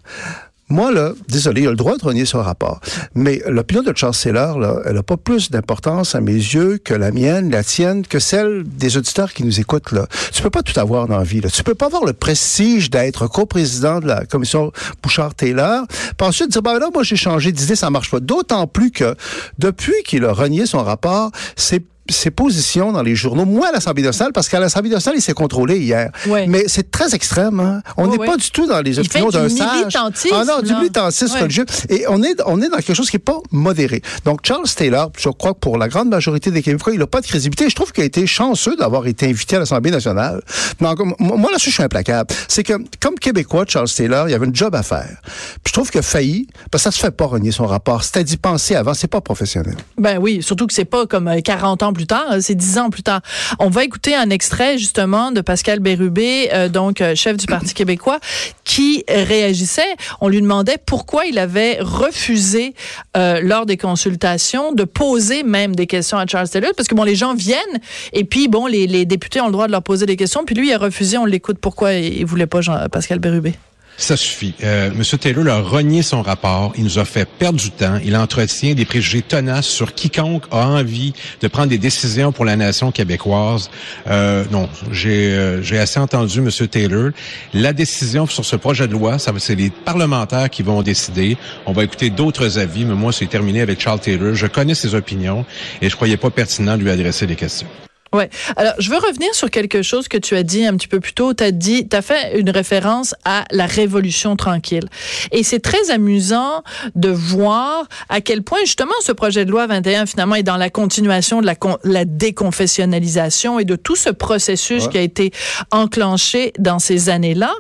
Moi, 0.68 0.92
là, 0.92 1.12
désolé, 1.28 1.62
il 1.62 1.68
a 1.68 1.70
le 1.70 1.76
droit 1.76 1.96
de 1.96 2.04
renier 2.04 2.26
son 2.26 2.42
rapport. 2.42 2.80
Mais 3.14 3.44
l'opinion 3.48 3.84
de 3.84 3.94
Charles 3.96 4.16
Taylor, 4.16 4.58
là, 4.58 4.80
elle 4.86 4.96
n'a 4.96 5.04
pas 5.04 5.16
plus 5.16 5.52
d'importance 5.52 6.16
à 6.16 6.22
mes 6.22 6.34
yeux 6.34 6.80
que 6.84 6.96
la 6.96 7.12
mienne, 7.12 7.52
la 7.52 7.64
tienne, 7.64 8.06
que 8.06 8.18
celle 8.18 8.64
des 8.64 8.98
auditeurs 8.98 9.32
qui 9.34 9.44
nous 9.44 9.60
écoutent. 9.60 9.92
Là. 9.92 10.08
Tu 10.34 10.42
peux 10.42 10.50
pas 10.50 10.64
tout 10.64 10.78
avoir 10.80 11.08
dans 11.08 11.20
la 11.20 11.24
vie. 11.24 11.40
Là. 11.40 11.50
Tu 11.52 11.64
peux 11.64 11.76
pas 11.76 11.86
avoir 11.86 12.04
le 12.04 12.14
prestige 12.14 12.90
d'être 12.90 13.28
coprésident 13.28 14.00
de 14.00 14.08
la 14.08 14.26
commission 14.26 14.72
Bouchard-Taylor, 15.04 15.86
puis 16.18 16.28
ensuite 16.28 16.50
dire, 16.50 16.64
ben 16.64 16.80
là, 16.80 16.90
moi, 16.92 17.04
j'ai 17.04 17.16
changé 17.16 17.52
d'idée, 17.52 17.76
ça 17.76 17.92
marche 17.92 18.10
pas. 18.10 18.20
D'autant 18.20 18.66
plus 18.66 18.90
que, 18.90 19.16
depuis 19.60 19.94
qu'il 20.04 20.26
a 20.26 20.34
renié 20.34 20.66
son 20.66 20.84
rapport, 20.84 21.30
c'est 21.56 21.84
ses 22.10 22.32
positions 22.32 22.92
dans 22.92 23.02
les 23.02 23.16
journaux, 23.16 23.46
moins 23.46 23.70
à 23.70 23.72
l'Assemblée 23.72 24.04
nationale, 24.04 24.32
parce 24.34 24.48
qu'à 24.48 24.60
l'Assemblée 24.60 24.90
nationale, 24.92 25.18
il 25.18 25.22
s'est 25.22 25.34
contrôlé 25.34 25.80
hier. 25.80 26.12
Mais 26.48 26.66
c'est 26.68 26.92
très 26.92 27.16
extrême. 27.16 27.60
Hein? 27.60 27.82
On 27.98 28.08
n'est 28.08 28.18
pas 28.18 28.38
du 28.38 28.50
tout 28.52 28.68
dans 28.68 28.82
les 28.82 29.00
opinions 29.00 29.30
d'un 29.30 29.50
sage. 29.50 29.96
Ah 30.32 30.44
non, 30.46 30.62
du 30.62 30.74
militantisme 30.74 31.38
religieux. 31.38 31.66
Et 31.90 32.06
on 32.08 32.22
est, 32.24 32.42
on 32.46 32.62
est 32.62 32.70
dans 32.70 32.78
quelque 32.78 32.94
chose 32.94 33.10
qui 33.10 33.16
n'est 33.16 33.24
pas 33.24 33.40
modéré. 33.52 34.02
Donc, 34.26 34.42
Charles 34.44 34.68
Taylor, 34.76 35.12
je 35.18 35.30
crois 35.30 35.54
que 35.54 35.60
pour 35.60 35.78
la 35.78 35.88
grande 35.88 36.10
majorité 36.10 36.52
des 36.52 36.62
Québécois, 36.62 36.94
il 36.94 37.00
n'a 37.00 37.08
pas 37.08 37.22
de 37.22 37.28
crédibilité. 37.28 37.70
Je 37.70 37.76
trouve 37.76 37.92
qu'il 37.92 38.04
a 38.04 38.06
été 38.06 38.28
chanceux 38.28 38.76
d'avoir 38.76 39.08
été 39.08 39.28
invité 39.28 39.56
à 39.56 39.60
l'Assemblée 39.60 39.92
nationale. 39.92 40.42
Donc, 40.80 41.00
moi, 41.20 41.52
là 41.52 41.58
je 41.60 41.70
suis 41.70 41.84
implacable. 41.84 42.30
C'est 42.48 42.64
que, 42.64 42.74
comme 43.00 43.16
Québécois, 43.16 43.66
Charles 43.68 43.90
Taylor, 43.90 44.28
il 44.28 44.32
y 44.32 44.36
avait 44.36 44.46
une 44.46 44.56
job 44.56 44.76
à 44.76 44.84
faire. 44.84 45.18
Puis 45.64 45.70
je 45.70 45.74
trouve 45.74 45.90
a 45.96 46.02
failli, 46.02 46.48
parce 46.72 46.84
que 46.84 46.92
ça 46.92 46.96
se 46.96 47.00
fait 47.00 47.12
pas 47.12 47.26
renier 47.26 47.52
son 47.52 47.66
rapport. 47.66 48.04
C'était 48.04 48.24
d'y 48.24 48.38
penser 48.38 48.76
avant, 48.76 48.94
c'est 48.94 49.08
pas 49.08 49.22
professionnel. 49.22 49.76
Ben 49.98 50.18
oui, 50.20 50.42
surtout 50.42 50.68
que 50.68 50.74
c'est 50.74 50.86
pas 50.86 51.06
comme 51.06 51.30
40 51.42 51.82
euh, 51.82 51.86
ans 51.86 51.94
plus 51.96 52.06
tard, 52.06 52.36
c'est 52.42 52.54
dix 52.56 52.78
ans 52.78 52.92
plus 52.92 53.02
tard. 53.02 53.22
On 53.60 53.70
va 53.70 53.84
écouter 53.84 54.14
un 54.16 54.30
extrait 54.30 54.78
justement 54.78 55.32
de 55.32 55.42
Pascal 55.42 55.80
Bérubé, 55.80 56.50
euh, 56.54 56.70
donc 56.70 57.02
euh, 57.02 57.16
chef 57.16 57.38
du 57.38 57.48
Parti 57.48 57.74
québécois, 57.74 58.20
qui 58.64 59.04
réagissait. 59.08 59.96
On 60.22 60.28
lui 60.28 60.42
demandait 60.42 60.78
pourquoi 60.86 61.26
il 61.26 61.40
avait 61.40 61.78
refusé 61.80 62.76
euh, 63.18 63.40
lors 63.42 63.66
des 63.66 63.78
consultations 63.78 64.74
de 64.74 64.84
poser 64.84 65.44
même 65.44 65.76
des 65.76 65.88
questions 65.88 66.18
à 66.18 66.28
Charles 66.28 66.50
Taylor, 66.50 66.72
parce 66.76 66.88
que 66.88 66.96
bon, 66.96 67.04
les 67.04 67.16
gens 67.16 67.34
viennent 67.34 67.80
et 68.14 68.24
puis 68.24 68.48
bon, 68.48 68.68
les, 68.68 69.06
députés 69.06 69.42
ont 69.42 69.48
le 69.48 69.52
droit 69.52 69.68
de 69.68 69.72
leur 69.72 69.84
poser 69.84 70.06
des 70.06 70.16
questions, 70.16 70.46
puis 70.46 70.56
lui 70.56 70.70
il 70.70 70.74
a 70.74 70.78
refusé. 70.78 71.18
On 71.18 71.26
l'écoute. 71.26 71.58
Pourquoi 71.60 71.94
il 71.94 72.26
voulait 72.26 72.48
pas 72.48 72.60
Pascal 72.90 73.20
Bérubé? 73.20 73.54
Ça 73.98 74.18
suffit. 74.18 74.54
Euh, 74.64 74.92
Monsieur 74.94 75.18
Taylor 75.18 75.48
a 75.48 75.62
renié 75.62 76.02
son 76.02 76.22
rapport. 76.22 76.74
Il 76.78 76.84
nous 76.84 77.00
a 77.00 77.06
fait 77.06 77.26
perdre 77.26 77.60
du 77.60 77.72
temps. 77.72 77.98
Il 78.04 78.16
entretient 78.18 78.74
des 78.74 78.84
préjugés 78.84 79.22
tenaces 79.22 79.68
sur 79.68 79.94
quiconque 79.94 80.44
a 80.52 80.68
envie 80.68 81.14
de 81.42 81.48
prendre 81.48 81.70
des 81.70 81.78
décisions 81.78 82.34
pour 82.34 82.44
la 82.44 82.58
nation 82.58 82.92
québécoise. 82.92 83.70
Euh, 84.08 84.44
non, 84.52 84.68
j'ai 84.92 85.34
euh, 85.34 85.82
assez 85.82 86.00
entendu 86.00 86.42
Monsieur 86.42 86.68
Taylor. 86.68 87.12
La 87.54 87.72
décision 87.72 88.26
sur 88.28 88.44
ce 88.44 88.58
projet 88.58 88.88
de 88.88 88.94
loi, 88.94 89.18
ça 89.18 89.32
c'est 89.38 89.56
les 89.56 89.70
parlementaires 89.70 90.50
qui 90.50 90.62
vont 90.62 90.82
décider. 90.82 91.38
On 91.66 91.72
va 91.72 91.84
écouter 91.84 92.10
d'autres 92.10 92.60
avis, 92.60 92.84
mais 92.84 92.96
moi 92.96 93.14
c'est 93.14 93.28
terminé 93.28 93.62
avec 93.62 93.80
Charles 93.80 94.02
Taylor. 94.02 94.36
Je 94.36 94.48
connais 94.48 94.76
ses 94.76 94.94
opinions 94.94 95.46
et 95.82 95.90
je 95.90 95.96
croyais 95.96 96.18
pas 96.18 96.30
pertinent 96.30 96.78
de 96.78 96.84
lui 96.84 96.92
adresser 96.92 97.28
des 97.28 97.36
questions. 97.36 97.68
Ouais. 98.16 98.30
Alors, 98.56 98.74
je 98.80 98.90
veux 98.90 98.98
revenir 98.98 99.34
sur 99.36 99.50
quelque 99.50 99.82
chose 99.82 100.08
que 100.08 100.18
tu 100.18 100.38
as 100.38 100.44
dit 100.44 100.66
un 100.66 100.76
petit 100.78 100.88
peu 100.88 101.02
plus 101.02 101.14
tôt. 101.14 101.34
Tu 101.34 101.44
as 101.44 101.52
dit, 101.52 101.88
tu 101.90 101.96
as 101.96 102.02
fait 102.02 102.40
une 102.40 102.50
référence 102.50 103.14
à 103.26 103.44
la 103.52 103.66
révolution 103.66 104.38
tranquille. 104.38 104.88
Et 105.32 105.44
c'est 105.44 105.60
très 105.60 105.92
amusant 105.92 106.64
de 106.96 107.10
voir 107.10 107.88
à 108.08 108.22
quel 108.22 108.42
point, 108.42 108.60
justement, 108.62 108.94
ce 109.02 109.12
projet 109.12 109.44
de 109.44 109.52
loi 109.52 109.68
21, 109.68 110.06
finalement, 110.06 110.36
est 110.36 110.44
dans 110.44 110.56
la 110.56 110.70
continuation 110.70 111.42
de 111.42 111.46
la, 111.46 111.56
la 111.84 112.06
déconfessionnalisation 112.06 113.60
et 113.60 113.66
de 113.66 113.76
tout 113.76 113.98
ce 113.98 114.10
processus 114.10 114.88
qui 114.88 114.98
a 114.98 115.02
été 115.02 115.32
enclenché 115.72 116.54
dans 116.58 116.80
ces 116.80 117.10
années-là. 117.10 117.52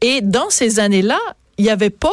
Et 0.00 0.20
dans 0.20 0.50
ces 0.50 0.80
années-là, 0.80 1.20
il 1.58 1.64
n'y 1.64 1.70
avait 1.70 1.90
pas 1.90 2.08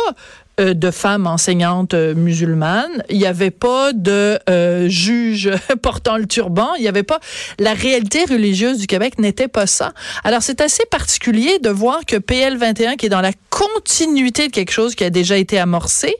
euh, 0.59 0.73
de 0.73 0.91
femmes 0.91 1.25
enseignantes 1.25 1.93
euh, 1.93 2.13
musulmanes. 2.13 3.03
Il 3.09 3.17
n'y 3.17 3.25
avait 3.25 3.51
pas 3.51 3.93
de 3.93 4.37
euh, 4.49 4.89
juges 4.89 5.51
portant 5.81 6.17
le 6.17 6.25
turban. 6.25 6.73
Il 6.77 6.81
n'y 6.81 6.87
avait 6.87 7.03
pas 7.03 7.19
la 7.59 7.73
réalité 7.73 8.25
religieuse 8.25 8.77
du 8.77 8.87
Québec 8.87 9.19
n'était 9.19 9.47
pas 9.47 9.67
ça. 9.67 9.93
Alors 10.23 10.41
c'est 10.41 10.59
assez 10.61 10.83
particulier 10.91 11.59
de 11.59 11.69
voir 11.69 12.05
que 12.05 12.17
PL 12.17 12.57
21 12.57 12.95
qui 12.95 13.05
est 13.05 13.09
dans 13.09 13.21
la 13.21 13.31
continuité 13.49 14.47
de 14.47 14.51
quelque 14.51 14.71
chose 14.71 14.95
qui 14.95 15.03
a 15.03 15.09
déjà 15.09 15.37
été 15.37 15.57
amorcé, 15.57 16.15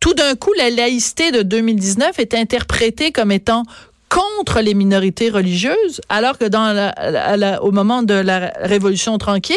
tout 0.00 0.14
d'un 0.14 0.34
coup 0.34 0.52
la 0.54 0.70
laïcité 0.70 1.30
de 1.30 1.42
2019 1.42 2.18
est 2.18 2.34
interprétée 2.34 3.12
comme 3.12 3.30
étant 3.30 3.64
contre 4.08 4.60
les 4.60 4.74
minorités 4.74 5.30
religieuses, 5.30 6.00
alors 6.08 6.38
que 6.38 6.46
dans 6.46 6.72
la, 6.72 7.62
au 7.62 7.72
moment 7.72 8.02
de 8.02 8.14
la 8.14 8.52
Révolution 8.60 9.18
tranquille, 9.18 9.56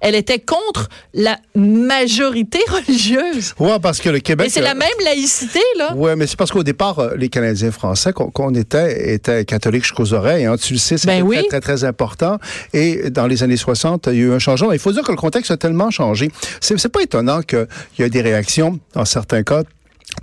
elle 0.00 0.14
était 0.14 0.38
contre 0.38 0.88
la 1.14 1.38
majorité 1.54 2.58
religieuse. 2.68 3.54
Ouais, 3.58 3.78
parce 3.80 4.00
que 4.00 4.10
le 4.10 4.20
Québec. 4.20 4.48
Et 4.48 4.50
c'est 4.50 4.60
la 4.60 4.74
même 4.74 4.88
laïcité, 5.04 5.60
là. 5.78 5.94
Ouais, 5.94 6.16
mais 6.16 6.26
c'est 6.26 6.36
parce 6.36 6.50
qu'au 6.50 6.62
départ, 6.62 6.98
euh, 6.98 7.14
les 7.16 7.28
Canadiens 7.28 7.70
français 7.70 8.12
qu'on 8.12 8.54
était 8.54 9.14
étaient 9.14 9.44
catholiques 9.44 9.84
jusqu'aux 9.84 10.12
oreilles. 10.12 10.44
Hein. 10.44 10.56
Tu 10.56 10.74
le 10.74 10.78
sais, 10.78 10.98
c'était 10.98 11.22
ben 11.22 11.28
très, 11.28 11.42
très, 11.44 11.60
très 11.60 11.84
important. 11.84 12.38
Et 12.72 13.10
dans 13.10 13.26
les 13.26 13.42
années 13.42 13.56
60, 13.56 14.08
il 14.12 14.18
y 14.18 14.22
a 14.22 14.24
eu 14.24 14.32
un 14.32 14.38
changement. 14.38 14.72
Il 14.72 14.78
faut 14.78 14.92
dire 14.92 15.02
que 15.02 15.12
le 15.12 15.16
contexte 15.16 15.50
a 15.50 15.56
tellement 15.56 15.90
changé. 15.90 16.30
C'est 16.60 16.88
pas 16.88 17.02
étonnant 17.02 17.42
qu'il 17.42 17.66
y 17.98 18.02
ait 18.02 18.10
des 18.10 18.22
réactions, 18.22 18.78
dans 18.94 19.04
certains 19.04 19.42
cas, 19.42 19.62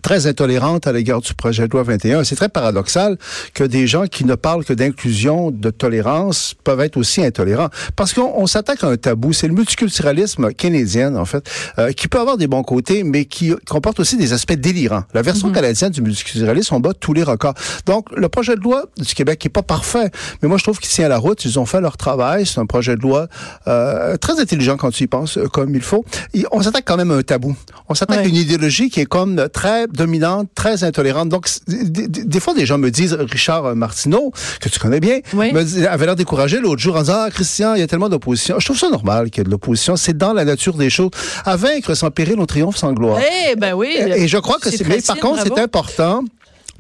très 0.02 0.28
intolérante 0.28 0.88
à 0.88 0.92
l'égard 0.92 1.22
du 1.22 1.34
projet 1.34 1.68
de 1.68 1.72
loi 1.72 1.84
21. 1.84 2.24
C'est 2.24 2.36
très 2.36 2.50
paradoxal 2.50 3.18
que 3.54 3.64
des 3.64 3.86
gens 3.88 4.08
qui 4.08 4.26
ne 4.26 4.36
parlent 4.36 4.66
que 4.66 4.74
d'inclusion, 4.74 5.52
de 5.52 5.70
tolérance, 5.70 6.56
peuvent 6.64 6.82
être 6.82 6.98
aussi 6.98 7.24
intolérants. 7.24 7.70
Parce 7.96 8.14
qu'on 8.14 8.48
s'attaque 8.48 8.84
à 8.84 8.88
un 8.88 8.98
tabou. 8.98 9.34
C'est 9.34 9.48
le 9.48 9.54
multiculturalisme 9.54 10.54
canadien, 10.54 11.16
en 11.16 11.26
fait, 11.26 11.50
euh, 11.80 11.92
qui 11.92 12.08
peut 12.08 12.20
avoir 12.20 12.38
des 12.38 12.48
bons 12.48 12.64
côtés, 12.64 13.04
mais 13.04 13.26
qui 13.26 13.54
comporte 13.68 14.00
aussi 14.00 14.18
des 14.18 14.34
aspects 14.34 14.54
délirants. 14.54 15.04
La 15.14 15.22
version 15.22 15.50
mhm. 15.50 15.56
canadienne 15.56 15.92
du 15.92 16.02
multiculturalisme, 16.02 16.76
on 16.76 16.80
bat 16.80 16.94
tous 16.94 17.14
les 17.14 17.24
records. 17.24 17.56
Donc, 17.86 18.08
le 18.16 18.30
projet 18.30 18.56
de 18.56 18.62
loi 18.62 18.86
du 18.98 19.14
Québec 19.14 19.40
qui 19.40 19.48
est 19.48 19.52
pas 19.52 19.64
parfait, 19.64 20.12
mais 20.42 20.48
moi, 20.48 20.58
je 20.58 20.64
trouve 20.64 20.80
qu'il 20.80 20.90
tient 20.90 21.08
la 21.08 21.18
route. 21.18 21.44
Ils 21.46 21.60
ont 21.60 21.66
fait 21.66 21.82
leur 21.82 21.98
travail. 21.98 22.46
C'est 22.46 22.60
un 22.60 22.66
projet 22.66 22.96
de 22.96 23.02
loi 23.02 23.28
euh, 23.68 24.18
très 24.18 24.40
intelligent 24.40 24.78
quand 24.78 24.92
tu 24.92 25.04
y 25.04 25.08
penses, 25.08 25.38
euh, 25.38 25.48
comme 25.48 25.76
il 25.76 25.82
faut. 25.82 26.06
on 26.52 26.62
s'attaque 26.62 26.86
quand 26.86 26.98
même 26.98 27.12
à 27.12 27.16
un 27.16 27.24
tabou. 27.24 27.56
On 27.90 27.96
s'attaque 27.96 28.20
à 28.20 28.26
une 28.26 28.36
idéologie 28.36 28.90
qui 28.90 29.02
est 29.02 29.06
comme 29.06 29.48
très 29.52 29.73
très 29.74 29.88
dominante, 29.88 30.50
très 30.56 30.84
intolérante. 30.84 31.30
Donc, 31.30 31.48
des, 31.68 32.40
fois, 32.40 32.54
des 32.54 32.66
gens 32.66 32.78
me 32.78 32.92
disent, 32.92 33.14
Richard 33.14 33.76
Martineau, 33.76 34.32
que 34.60 34.70
tu 34.70 34.80
connais 34.80 35.00
bien, 35.00 35.20
me 35.34 35.88
avait 35.88 36.06
l'air 36.06 36.16
découragé 36.16 36.60
l'autre 36.60 36.82
jour 36.82 36.96
en 36.96 37.02
disant, 37.02 37.26
ah, 37.26 37.30
Christian, 37.32 37.76
il 37.76 37.80
y 37.80 37.84
a 37.84 37.88
tellement 37.88 38.10
d'opposition. 38.10 38.60
Je 38.60 38.66
trouve 38.66 38.78
ça 38.78 38.90
normal 38.90 39.30
qu'il 39.30 39.40
y 39.40 39.42
ait 39.42 39.46
de 39.46 39.52
l'opposition. 39.52 39.96
C'est 39.96 40.18
dans 40.18 40.34
la 40.34 40.46
nature 40.46 40.76
des 40.76 40.90
choses. 40.90 41.12
À 41.46 41.56
vaincre 41.56 41.94
sans 41.94 42.12
péril, 42.12 42.36
on 42.40 42.46
triomphe 42.46 42.78
sans 42.78 42.94
gloire. 42.94 43.20
Eh 43.50 43.56
ben 43.56 43.74
oui. 43.74 43.96
Et, 43.98 44.28
je 44.28 44.38
crois 44.38 44.58
que 44.60 44.70
c'est, 44.70 44.88
mais 44.88 45.02
par 45.02 45.18
contre, 45.18 45.44
c'est 45.44 45.60
important 45.60 46.24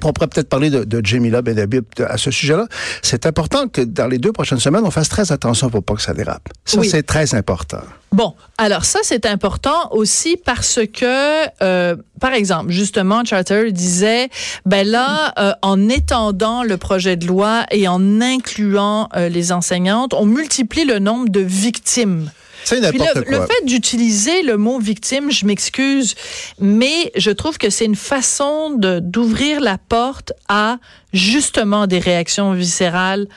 on 0.05 0.13
pourrait 0.13 0.27
peut-être 0.27 0.49
parler 0.49 0.69
de, 0.69 0.83
de 0.83 1.05
Jamila 1.05 1.41
Benhabib 1.41 1.85
à 2.05 2.17
ce 2.17 2.31
sujet-là. 2.31 2.67
C'est 3.01 3.25
important 3.25 3.67
que 3.67 3.81
dans 3.81 4.07
les 4.07 4.17
deux 4.17 4.31
prochaines 4.31 4.59
semaines, 4.59 4.83
on 4.85 4.91
fasse 4.91 5.09
très 5.09 5.31
attention 5.31 5.69
pour 5.69 5.83
pas 5.83 5.95
que 5.95 6.01
ça 6.01 6.13
dérape. 6.13 6.49
Ça, 6.65 6.81
c'est 6.83 7.03
très 7.03 7.35
important. 7.35 7.81
Bon, 8.11 8.35
alors 8.59 8.85
ça, 8.85 8.99
c'est 9.01 9.25
important 9.25 9.89
aussi 9.91 10.37
parce 10.37 10.79
que, 10.93 11.47
euh, 11.63 11.95
par 12.19 12.33
exemple, 12.33 12.71
justement, 12.71 13.23
Charter 13.25 13.71
disait, 13.71 14.29
ben 14.67 14.87
là, 14.87 15.33
euh, 15.39 15.53
en 15.63 15.89
étendant 15.89 16.63
le 16.63 16.77
projet 16.77 17.15
de 17.15 17.25
loi 17.25 17.65
et 17.71 17.87
en 17.87 18.21
incluant 18.21 19.09
euh, 19.15 19.29
les 19.29 19.51
enseignantes, 19.51 20.13
on 20.13 20.25
multiplie 20.25 20.85
le 20.85 20.99
nombre 20.99 21.29
de 21.29 21.39
victimes. 21.39 22.29
C'est 22.63 22.79
n'importe 22.79 23.25
quoi. 23.25 23.39
Le 23.39 23.45
fait 23.45 23.65
d'utiliser 23.65 24.43
le 24.43 24.57
mot 24.57 24.79
victime, 24.79 25.31
je 25.31 25.45
m'excuse, 25.45 26.15
mais 26.59 27.11
je 27.15 27.31
trouve 27.31 27.57
que 27.57 27.69
c'est 27.69 27.85
une 27.85 27.95
façon 27.95 28.71
de 28.71 28.99
d'ouvrir 28.99 29.59
la 29.61 29.77
porte 29.77 30.33
à 30.47 30.77
justement 31.13 31.87
des 31.87 31.99
réactions 31.99 32.53
viscérales. 32.53 33.27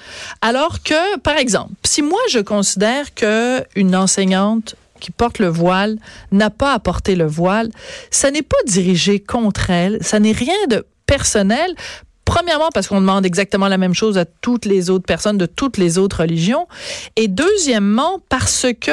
Alors 0.40 0.82
que, 0.82 1.18
par 1.18 1.36
exemple, 1.36 1.72
si 1.84 2.02
moi 2.02 2.20
je 2.30 2.38
considère 2.38 3.14
que 3.14 3.62
une 3.74 3.94
enseignante 3.94 4.76
qui 5.00 5.10
porte 5.10 5.38
le 5.38 5.48
voile 5.48 5.98
n'a 6.32 6.50
pas 6.50 6.72
à 6.72 6.78
porter 6.78 7.16
le 7.16 7.26
voile, 7.26 7.70
ça 8.10 8.30
n'est 8.30 8.42
pas 8.42 8.56
dirigé 8.66 9.20
contre 9.20 9.70
elle, 9.70 9.98
ça 10.02 10.20
n'est 10.20 10.32
rien 10.32 10.66
de 10.68 10.86
personnel. 11.06 11.74
Premièrement, 12.26 12.68
parce 12.74 12.88
qu'on 12.88 13.00
demande 13.00 13.24
exactement 13.24 13.68
la 13.68 13.78
même 13.78 13.94
chose 13.94 14.18
à 14.18 14.24
toutes 14.26 14.66
les 14.66 14.90
autres 14.90 15.06
personnes 15.06 15.38
de 15.38 15.46
toutes 15.46 15.78
les 15.78 15.96
autres 15.96 16.20
religions. 16.20 16.66
Et 17.14 17.28
deuxièmement, 17.28 18.20
parce 18.28 18.66
que 18.78 18.90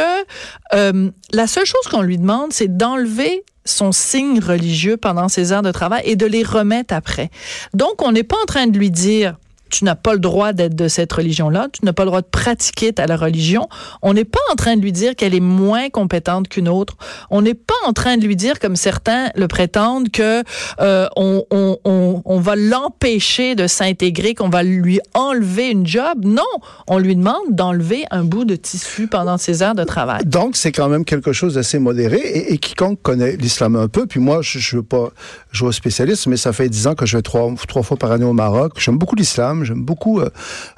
euh, 0.73 1.09
la 1.33 1.47
seule 1.47 1.65
chose 1.65 1.85
qu'on 1.91 2.03
lui 2.03 2.19
demande, 2.19 2.53
c'est 2.53 2.77
d'enlever 2.77 3.43
son 3.65 3.91
signe 3.91 4.39
religieux 4.39 4.97
pendant 4.97 5.29
ses 5.29 5.51
heures 5.51 5.63
de 5.63 5.71
travail 5.71 6.03
et 6.05 6.15
de 6.15 6.25
les 6.25 6.43
remettre 6.43 6.93
après. 6.93 7.31
Donc, 7.73 8.01
on 8.01 8.11
n'est 8.11 8.23
pas 8.23 8.37
en 8.41 8.45
train 8.45 8.67
de 8.67 8.77
lui 8.77 8.91
dire 8.91 9.35
tu 9.69 9.85
n'as 9.85 9.95
pas 9.95 10.13
le 10.13 10.19
droit 10.19 10.53
d'être 10.53 10.75
de 10.75 10.87
cette 10.87 11.11
religion-là, 11.11 11.67
tu 11.73 11.83
n'as 11.83 11.93
pas 11.93 12.03
le 12.03 12.09
droit 12.09 12.21
de 12.21 12.27
pratiquer 12.27 12.93
ta 12.93 13.05
religion. 13.15 13.67
On 14.01 14.13
n'est 14.13 14.25
pas 14.25 14.39
en 14.51 14.55
train 14.55 14.75
de 14.75 14.81
lui 14.81 14.91
dire 14.91 15.15
qu'elle 15.15 15.33
est 15.33 15.39
moins 15.39 15.89
compétente 15.89 16.47
qu'une 16.47 16.69
autre. 16.69 16.95
On 17.31 17.41
n'est 17.41 17.55
pas 17.55 17.73
en 17.85 17.93
train 17.93 18.17
de 18.17 18.25
lui 18.25 18.35
dire, 18.35 18.59
comme 18.59 18.75
certains 18.75 19.29
le 19.35 19.47
prétendent, 19.47 20.09
que 20.09 20.43
euh, 20.79 21.07
on, 21.15 22.39
va 22.39 22.55
l'empêcher 22.55 23.55
de 23.55 23.67
s'intégrer, 23.67 24.35
qu'on 24.35 24.49
va 24.49 24.63
lui 24.63 24.99
enlever 25.13 25.69
une 25.69 25.87
job. 25.87 26.23
Non, 26.23 26.43
on 26.87 26.99
lui 26.99 27.15
demande 27.15 27.49
d'enlever 27.49 28.05
un 28.11 28.23
bout 28.23 28.45
de 28.45 28.55
tissu 28.55 29.07
pendant 29.07 29.37
ses 29.37 29.63
heures 29.63 29.75
de 29.75 29.83
travail. 29.83 30.23
Donc, 30.25 30.55
c'est 30.55 30.71
quand 30.71 30.89
même 30.89 31.05
quelque 31.05 31.33
chose 31.33 31.55
d'assez 31.55 31.79
modéré. 31.79 32.17
Et, 32.17 32.53
et, 32.53 32.57
quiconque 32.57 33.01
connaît 33.01 33.37
l'islam 33.37 33.75
un 33.75 33.87
peu, 33.87 34.05
puis 34.05 34.19
moi, 34.19 34.39
je 34.41 34.57
ne 34.75 34.81
veux 34.81 34.85
pas 34.85 35.09
jouer 35.51 35.69
au 35.69 35.71
spécialiste, 35.71 36.27
mais 36.27 36.37
ça 36.37 36.53
fait 36.53 36.69
dix 36.69 36.85
ans 36.87 36.95
que 36.95 37.05
je 37.05 37.17
vais 37.17 37.23
trois, 37.23 37.49
trois 37.67 37.83
fois 37.83 37.97
par 37.97 38.11
année 38.11 38.25
au 38.25 38.33
Maroc. 38.33 38.73
J'aime 38.77 38.97
beaucoup 38.97 39.15
l'islam 39.15 39.62
J'aime 39.63 39.83
beaucoup 39.83 40.19
euh, 40.19 40.29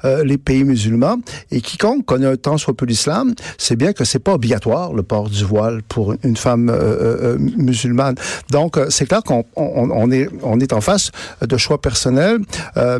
euh, 0.04 0.24
les 0.24 0.38
pays 0.38 0.64
musulmans. 0.64 1.16
Et 1.50 1.60
quiconque 1.60 2.04
connaît 2.04 2.26
un 2.26 2.36
temps 2.36 2.58
soit 2.58 2.74
peu 2.74 2.86
l'islam, 2.86 3.34
c'est 3.58 3.76
bien 3.76 3.92
que 3.92 4.04
c'est 4.04 4.18
pas 4.18 4.34
obligatoire 4.34 4.92
le 4.92 5.02
port 5.02 5.28
du 5.28 5.44
voile 5.44 5.82
pour 5.82 6.14
une 6.22 6.36
femme 6.36 6.70
euh, 6.70 7.36
musulmane. 7.38 8.16
Donc, 8.50 8.78
c'est 8.90 9.06
clair 9.06 9.22
qu'on 9.22 9.44
on, 9.56 10.10
est, 10.10 10.28
on 10.42 10.60
est 10.60 10.72
en 10.72 10.80
face 10.80 11.10
de 11.40 11.56
choix 11.56 11.80
personnels, 11.80 12.38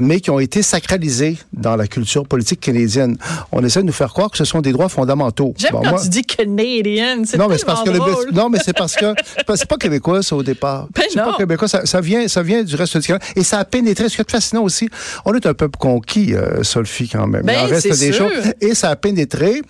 mais 0.01 0.21
qui 0.21 0.31
ont 0.31 0.41
été 0.41 0.63
sacralisés 0.63 1.39
dans 1.53 1.77
la 1.77 1.87
culture 1.87 2.27
politique 2.27 2.61
canadienne. 2.61 3.17
On 3.53 3.65
essaie 3.65 3.81
de 3.81 3.87
nous 3.87 3.93
faire 3.93 4.13
croire 4.13 4.31
que 4.31 4.39
ce 4.39 4.45
sont 4.45 4.61
des 4.61 4.73
droits 4.73 4.89
fondamentaux. 4.89 5.55
J'aime 5.57 5.73
quand 5.73 5.99
tu 5.99 6.09
dis 6.09 6.23
canadienne. 6.23 7.25
Non, 7.39 7.49
mais 7.49 7.59
c'est 7.59 7.67
parce 7.67 7.83
que 7.83 8.33
non, 8.33 8.49
mais 8.49 8.59
c'est 8.65 8.77
parce 8.77 8.95
que 8.95 9.15
c'est 9.55 9.69
pas 9.69 9.77
québécois 9.77 10.23
ça 10.23 10.37
au 10.37 10.43
départ. 10.43 10.89
Ben 10.95 11.05
c'est 11.09 11.19
pas 11.19 11.37
québécois. 11.37 11.69
Ça, 11.69 11.87
ça, 11.87 12.01
vient, 12.01 12.29
ça 12.29 12.43
vient 12.43 12.63
du 12.63 12.75
reste 12.75 12.97
du 12.97 13.07
Canada 13.07 13.25
et 13.35 13.43
ça 13.43 13.59
a 13.59 13.65
pénétré. 13.65 14.09
Ce 14.09 14.17
qui 14.17 14.21
est 14.21 14.31
fascinant 14.31 14.63
aussi, 14.63 14.89
on 15.25 15.35
est 15.35 15.47
un 15.47 15.55
peuple 15.67 15.79
conquis, 15.79 16.35
euh, 16.35 16.63
Solfi, 16.63 17.09
quand 17.09 17.27
même. 17.27 17.43
Il 17.45 17.51
en 17.51 17.65
ben, 17.65 17.67
reste 17.67 17.99
des 17.99 18.13
choses. 18.13 18.33
Et 18.61 18.75
ça 18.75 18.91
a 18.91 18.97
pénétré 18.97 19.63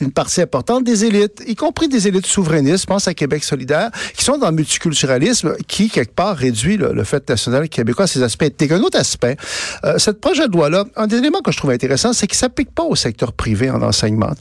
une 0.00 0.10
partie 0.10 0.40
importante 0.40 0.84
des 0.84 1.04
élites, 1.04 1.42
y 1.46 1.54
compris 1.54 1.88
des 1.88 2.08
élites 2.08 2.26
souverainistes, 2.26 2.82
je 2.82 2.86
pense 2.86 3.06
à 3.06 3.14
Québec 3.14 3.44
solidaire, 3.44 3.90
qui 4.14 4.24
sont 4.24 4.38
dans 4.38 4.48
le 4.48 4.56
multiculturalisme, 4.56 5.54
qui, 5.66 5.90
quelque 5.90 6.14
part, 6.14 6.36
réduit 6.36 6.76
le, 6.76 7.04
fait 7.04 7.28
national 7.28 7.68
québécois 7.68 8.04
à 8.04 8.08
ses 8.08 8.22
aspects 8.22 8.44
ethniques. 8.44 8.72
Un 8.72 8.80
autre 8.80 8.98
aspect, 8.98 9.36
euh, 9.84 9.98
cette 9.98 10.20
projet 10.20 10.48
de 10.48 10.52
loi-là, 10.52 10.84
un 10.96 11.06
des 11.06 11.16
éléments 11.16 11.40
que 11.40 11.52
je 11.52 11.58
trouve 11.58 11.70
intéressant, 11.70 12.12
c'est 12.12 12.26
qu'il 12.26 12.36
ne 12.36 12.40
s'applique 12.40 12.72
pas 12.74 12.84
au 12.84 12.96
secteur 12.96 13.32
privé 13.32 13.70
en 13.70 13.82
enseignement. 13.82 14.32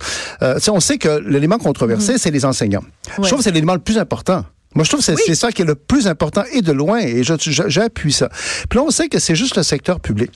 Euh, 0.41 0.59
on 0.69 0.79
sait 0.79 0.97
que 0.97 1.19
l'élément 1.27 1.57
controversé, 1.57 2.13
mm-hmm. 2.13 2.17
c'est 2.17 2.31
les 2.31 2.45
enseignants. 2.45 2.83
Je 3.17 3.27
trouve 3.27 3.39
que 3.39 3.43
c'est 3.43 3.51
l'élément 3.51 3.73
le 3.73 3.79
plus 3.79 3.97
important. 3.97 4.45
Moi, 4.73 4.85
je 4.85 4.89
trouve 4.89 5.05
que 5.05 5.15
c'est 5.15 5.35
ça 5.35 5.51
qui 5.51 5.63
est 5.63 5.65
le 5.65 5.75
plus 5.75 6.07
important 6.07 6.43
et 6.53 6.61
de 6.61 6.71
loin, 6.71 6.99
et 6.99 7.23
j'appuie 7.23 8.13
ça. 8.13 8.29
Puis 8.69 8.79
là, 8.79 8.85
on 8.85 8.91
sait 8.91 9.09
que 9.09 9.19
c'est 9.19 9.35
juste 9.35 9.57
le 9.57 9.63
secteur 9.63 9.99
public. 9.99 10.31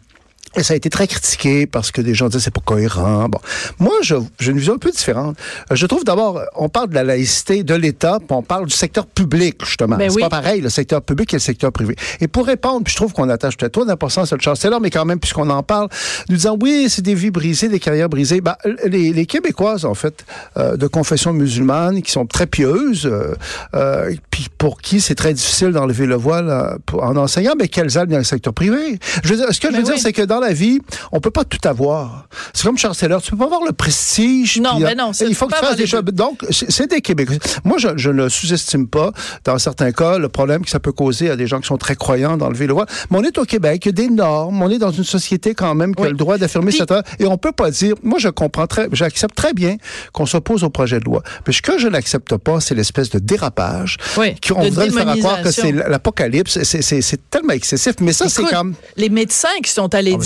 Et 0.58 0.64
ça 0.64 0.74
a 0.74 0.78
été 0.78 0.90
très 0.90 1.08
critiqué 1.08 1.68
parce 1.68 1.92
que 1.92 2.02
des 2.02 2.14
gens 2.14 2.28
disaient 2.28 2.40
c'est 2.40 2.54
pas 2.54 2.62
cohérent. 2.64 3.28
Bon, 3.30 3.40
moi 3.80 3.94
j'ai 4.02 4.52
une 4.52 4.58
vision 4.58 4.76
un 4.76 4.78
peu 4.78 4.92
différente. 4.92 5.38
Euh, 5.72 5.76
je 5.76 5.86
trouve 5.86 6.04
d'abord 6.04 6.42
on 6.56 6.70
parle 6.70 6.90
de 6.90 6.96
la 6.96 7.04
laïcité 7.04 7.64
de 7.64 7.76
l'État, 7.76 8.20
puis 8.20 8.28
on 8.32 8.42
parle 8.42 8.66
du 8.66 8.74
secteur 8.74 9.06
public 9.06 9.58
justement. 9.66 9.98
Ben 9.98 10.10
c'est 10.10 10.20
pas 10.22 10.30
pareil 10.30 10.62
le 10.62 10.70
secteur 10.70 11.02
public 11.02 11.34
et 11.34 11.38
le 11.38 11.42
secteur 11.42 11.72
privé. 11.72 11.96
Et 12.22 12.28
pour 12.28 12.46
répondre, 12.46 12.84
puis 12.84 12.92
je 12.92 12.98
trouve 12.98 13.12
qu'on 13.12 13.30
attache 13.30 13.58
peut-être 13.58 13.74
trop 13.74 13.86
d'importance 13.86 14.32
à 14.32 14.38
le 14.38 14.70
là, 14.70 14.80
mais 14.82 14.90
quand 14.90 15.06
même 15.06 15.20
puisqu'on 15.20 15.50
en 15.50 15.64
parle, 15.64 15.90
nous 16.30 16.36
disant 16.38 16.58
oui 16.62 16.88
c'est 16.90 17.02
des 17.02 17.16
vies 17.16 17.32
brisées, 17.32 17.68
des 17.68 17.80
carrières 17.80 18.10
brisées. 18.10 18.40
Ben, 18.40 18.56
les, 18.86 19.12
les 19.12 19.26
Québécoises 19.26 19.84
en 19.84 19.94
fait 19.94 20.26
euh, 20.58 20.78
de 20.78 20.88
confession 20.88 21.34
musulmane 21.34 22.02
qui 22.02 22.12
sont 22.12 22.26
très 22.26 22.48
pieuses, 22.48 23.06
euh, 23.06 23.36
euh 23.74 24.14
puis 24.32 24.48
pour 24.58 24.82
qui 24.82 25.02
c'est 25.02 25.16
très 25.16 25.34
difficile 25.34 25.72
d'enlever 25.72 26.06
le 26.06 26.16
voile 26.16 26.78
en 26.94 27.16
enseignant, 27.18 27.54
mais 27.58 27.68
qu'elles 27.68 27.98
aillent 27.98 28.08
dans 28.08 28.18
le 28.18 28.24
secteur 28.24 28.54
privé. 28.54 29.00
Je 29.24 29.30
veux 29.30 29.38
dire, 29.38 29.48
ce 29.52 29.60
que 29.60 29.70
je 29.70 29.78
veux 29.78 29.84
ben 29.84 29.92
dire 29.92 29.98
c'est 29.98 30.14
que 30.14 30.22
dans 30.22 30.40
la 30.48 30.54
vie, 30.54 30.80
on 31.12 31.20
peut 31.20 31.32
pas 31.32 31.44
tout 31.44 31.66
avoir. 31.68 32.28
C'est 32.54 32.64
comme 32.64 32.78
Taylor, 32.78 33.22
tu 33.22 33.32
peux 33.32 33.38
pas 33.38 33.46
avoir 33.46 33.64
le 33.66 33.74
prestige. 33.74 34.60
Non, 34.60 34.80
mais 34.80 34.92
euh, 34.92 34.96
non, 34.96 35.12
il 35.12 35.36
faut 35.36 35.48
que 35.48 35.54
tu 35.54 35.66
fasses 35.66 35.76
des 35.76 35.88
choses. 35.88 36.04
Donc, 36.04 36.46
c'est 36.50 36.90
des 36.90 37.02
Québécois. 37.02 37.36
Moi, 37.64 37.78
je, 37.78 37.90
je 37.98 38.10
ne 38.10 38.30
sous-estime 38.30 38.88
pas, 38.88 39.12
dans 39.44 39.58
certains 39.58 39.92
cas, 39.92 40.18
le 40.18 40.30
problème 40.30 40.64
que 40.64 40.70
ça 40.70 40.80
peut 40.80 40.92
causer 40.92 41.30
à 41.30 41.36
des 41.36 41.48
gens 41.48 41.60
qui 41.60 41.68
sont 41.68 41.78
très 41.78 41.96
croyants 41.96 42.38
d'enlever 42.38 42.68
le 42.68 42.74
voile. 42.74 42.88
Mais 43.10 43.18
on 43.20 43.24
est 43.24 43.38
au 43.38 43.46
Québec, 43.46 43.86
il 43.86 43.90
y 43.90 43.90
a 43.90 43.92
des 43.94 44.10
normes, 44.10 44.62
on 44.62 44.70
est 44.70 44.78
dans 44.78 44.92
une 44.92 45.04
société 45.04 45.54
quand 45.54 45.76
même 45.76 45.94
qui 45.96 46.04
a 46.04 46.10
le 46.10 46.16
droit 46.16 46.38
d'affirmer 46.38 46.72
cette 46.72 46.86
et 47.20 47.26
on 47.26 47.38
peut 47.38 47.52
pas 47.52 47.72
dire, 47.72 47.96
moi, 48.04 48.20
je 48.20 48.30
comprends 48.30 48.68
très, 48.68 48.88
j'accepte 48.92 49.36
très 49.36 49.54
bien 49.54 49.78
qu'on 50.14 50.26
s'oppose 50.26 50.64
au 50.64 50.70
projet 50.70 51.00
de 51.00 51.06
loi. 51.06 51.24
Mais 51.46 51.54
ce 51.54 51.62
que 51.62 51.78
je 51.78 51.88
n'accepte 51.88 52.38
pas, 52.38 52.60
c'est 52.60 52.76
l'espèce 52.76 53.10
de 53.10 53.20
dérapage. 53.20 53.98
Oui, 54.18 54.36
on 54.56 54.62
voudrait 54.62 54.90
faire 54.90 55.16
croire 55.18 55.42
que 55.42 55.52
c'est 55.52 55.72
l'apocalypse. 55.72 56.62
C'est 56.64 57.30
tellement 57.30 57.54
excessif. 57.54 57.96
Mais 58.02 58.14
ça, 58.14 58.30
c'est 58.30 58.44
comme... 58.44 58.76
Les 58.98 59.10
médecins 59.10 59.48
qui 59.64 59.72
sont 59.72 59.94
allés 59.94 60.18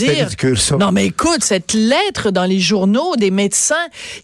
non, 0.80 0.92
mais 0.92 1.06
écoute, 1.08 1.44
cette 1.44 1.74
lettre 1.74 2.32
dans 2.32 2.46
les 2.46 2.60
journaux 2.60 3.16
des 3.16 3.32
médecins 3.32 3.76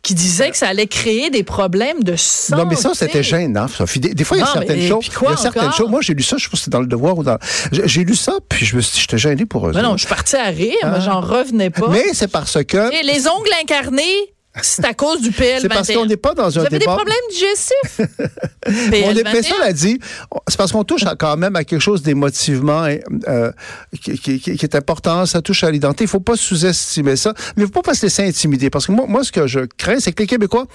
qui 0.01 0.13
disaient 0.13 0.51
que 0.51 0.57
ça 0.57 0.67
allait 0.67 0.87
créer 0.87 1.29
des 1.29 1.43
problèmes 1.43 2.03
de 2.03 2.15
santé. 2.15 2.61
Non, 2.61 2.67
mais 2.67 2.75
ça, 2.75 2.91
c'était 2.93 3.23
gênant, 3.23 3.67
Sophie. 3.67 3.99
Des, 3.99 4.23
fois, 4.23 4.37
il 4.37 4.41
y 4.41 4.43
a 4.43 4.47
certaines 4.47 4.87
choses. 4.87 5.09
il 5.21 5.29
y 5.29 5.33
a 5.33 5.37
certaines 5.37 5.73
choses. 5.73 5.89
Moi, 5.89 6.01
j'ai 6.01 6.13
lu 6.13 6.23
ça, 6.23 6.37
je 6.37 6.45
pense 6.47 6.59
que 6.59 6.65
c'était 6.65 6.71
dans 6.71 6.81
le 6.81 6.87
devoir 6.87 7.17
ou 7.17 7.23
dans. 7.23 7.37
J'ai 7.71 8.03
lu 8.03 8.15
ça, 8.15 8.33
puis 8.47 8.65
je 8.65 8.75
me 8.75 8.81
suis 8.81 8.95
dit, 8.95 9.01
j'étais 9.01 9.17
gêné 9.17 9.45
pour 9.45 9.67
eux. 9.67 9.71
Mais 9.73 9.81
non, 9.81 9.93
je 9.93 10.05
suis 10.05 10.07
partie 10.07 10.35
à 10.35 10.45
rire, 10.45 10.75
moi, 10.83 10.99
j'en 10.99 11.21
revenais 11.21 11.69
pas. 11.69 11.87
Mais 11.89 12.13
c'est 12.13 12.31
parce 12.31 12.63
que. 12.63 12.93
Et 12.93 13.03
les 13.03 13.27
ongles 13.27 13.49
incarnés, 13.61 14.34
c'est 14.61 14.85
à 14.85 14.93
cause 14.93 15.21
du 15.21 15.31
PL21. 15.31 15.59
C'est 15.61 15.69
parce 15.69 15.91
qu'on 15.91 16.05
n'est 16.05 16.17
pas 16.17 16.33
dans 16.33 16.45
un 16.45 16.61
Vous 16.61 16.67
avez 16.67 16.79
des 16.79 16.85
problèmes 16.85 17.15
digestifs? 17.29 17.99
PL21. 18.67 19.03
On 19.05 19.33
est, 19.33 19.41
ça 19.43 19.55
l'a 19.59 19.73
dit. 19.73 19.99
C'est 20.47 20.57
parce 20.57 20.71
qu'on 20.71 20.83
touche 20.83 21.03
quand 21.19 21.37
même 21.37 21.55
à 21.55 21.63
quelque 21.63 21.81
chose 21.81 22.01
d'émotivement 22.01 22.87
euh, 23.27 23.51
qui, 24.01 24.17
qui, 24.19 24.39
qui, 24.39 24.51
est 24.51 24.75
important. 24.75 25.25
Ça 25.25 25.41
touche 25.41 25.63
à 25.63 25.71
l'identité. 25.71 26.05
Il 26.05 26.09
faut 26.09 26.19
pas 26.19 26.35
sous-estimer 26.35 27.15
ça. 27.15 27.33
Mais 27.57 27.63
il 27.63 27.71
faut 27.71 27.81
pas 27.81 27.93
se 27.93 28.05
laisser 28.05 28.23
intimider. 28.23 28.69
Parce 28.69 28.87
que 28.87 28.91
moi, 28.91 29.05
moi 29.07 29.23
ce 29.23 29.31
que 29.31 29.47
je 29.47 29.61
crains, 29.77 29.99
c'est 29.99 30.13
que 30.13 30.23
les 30.23 30.27
Québécois, 30.27 30.65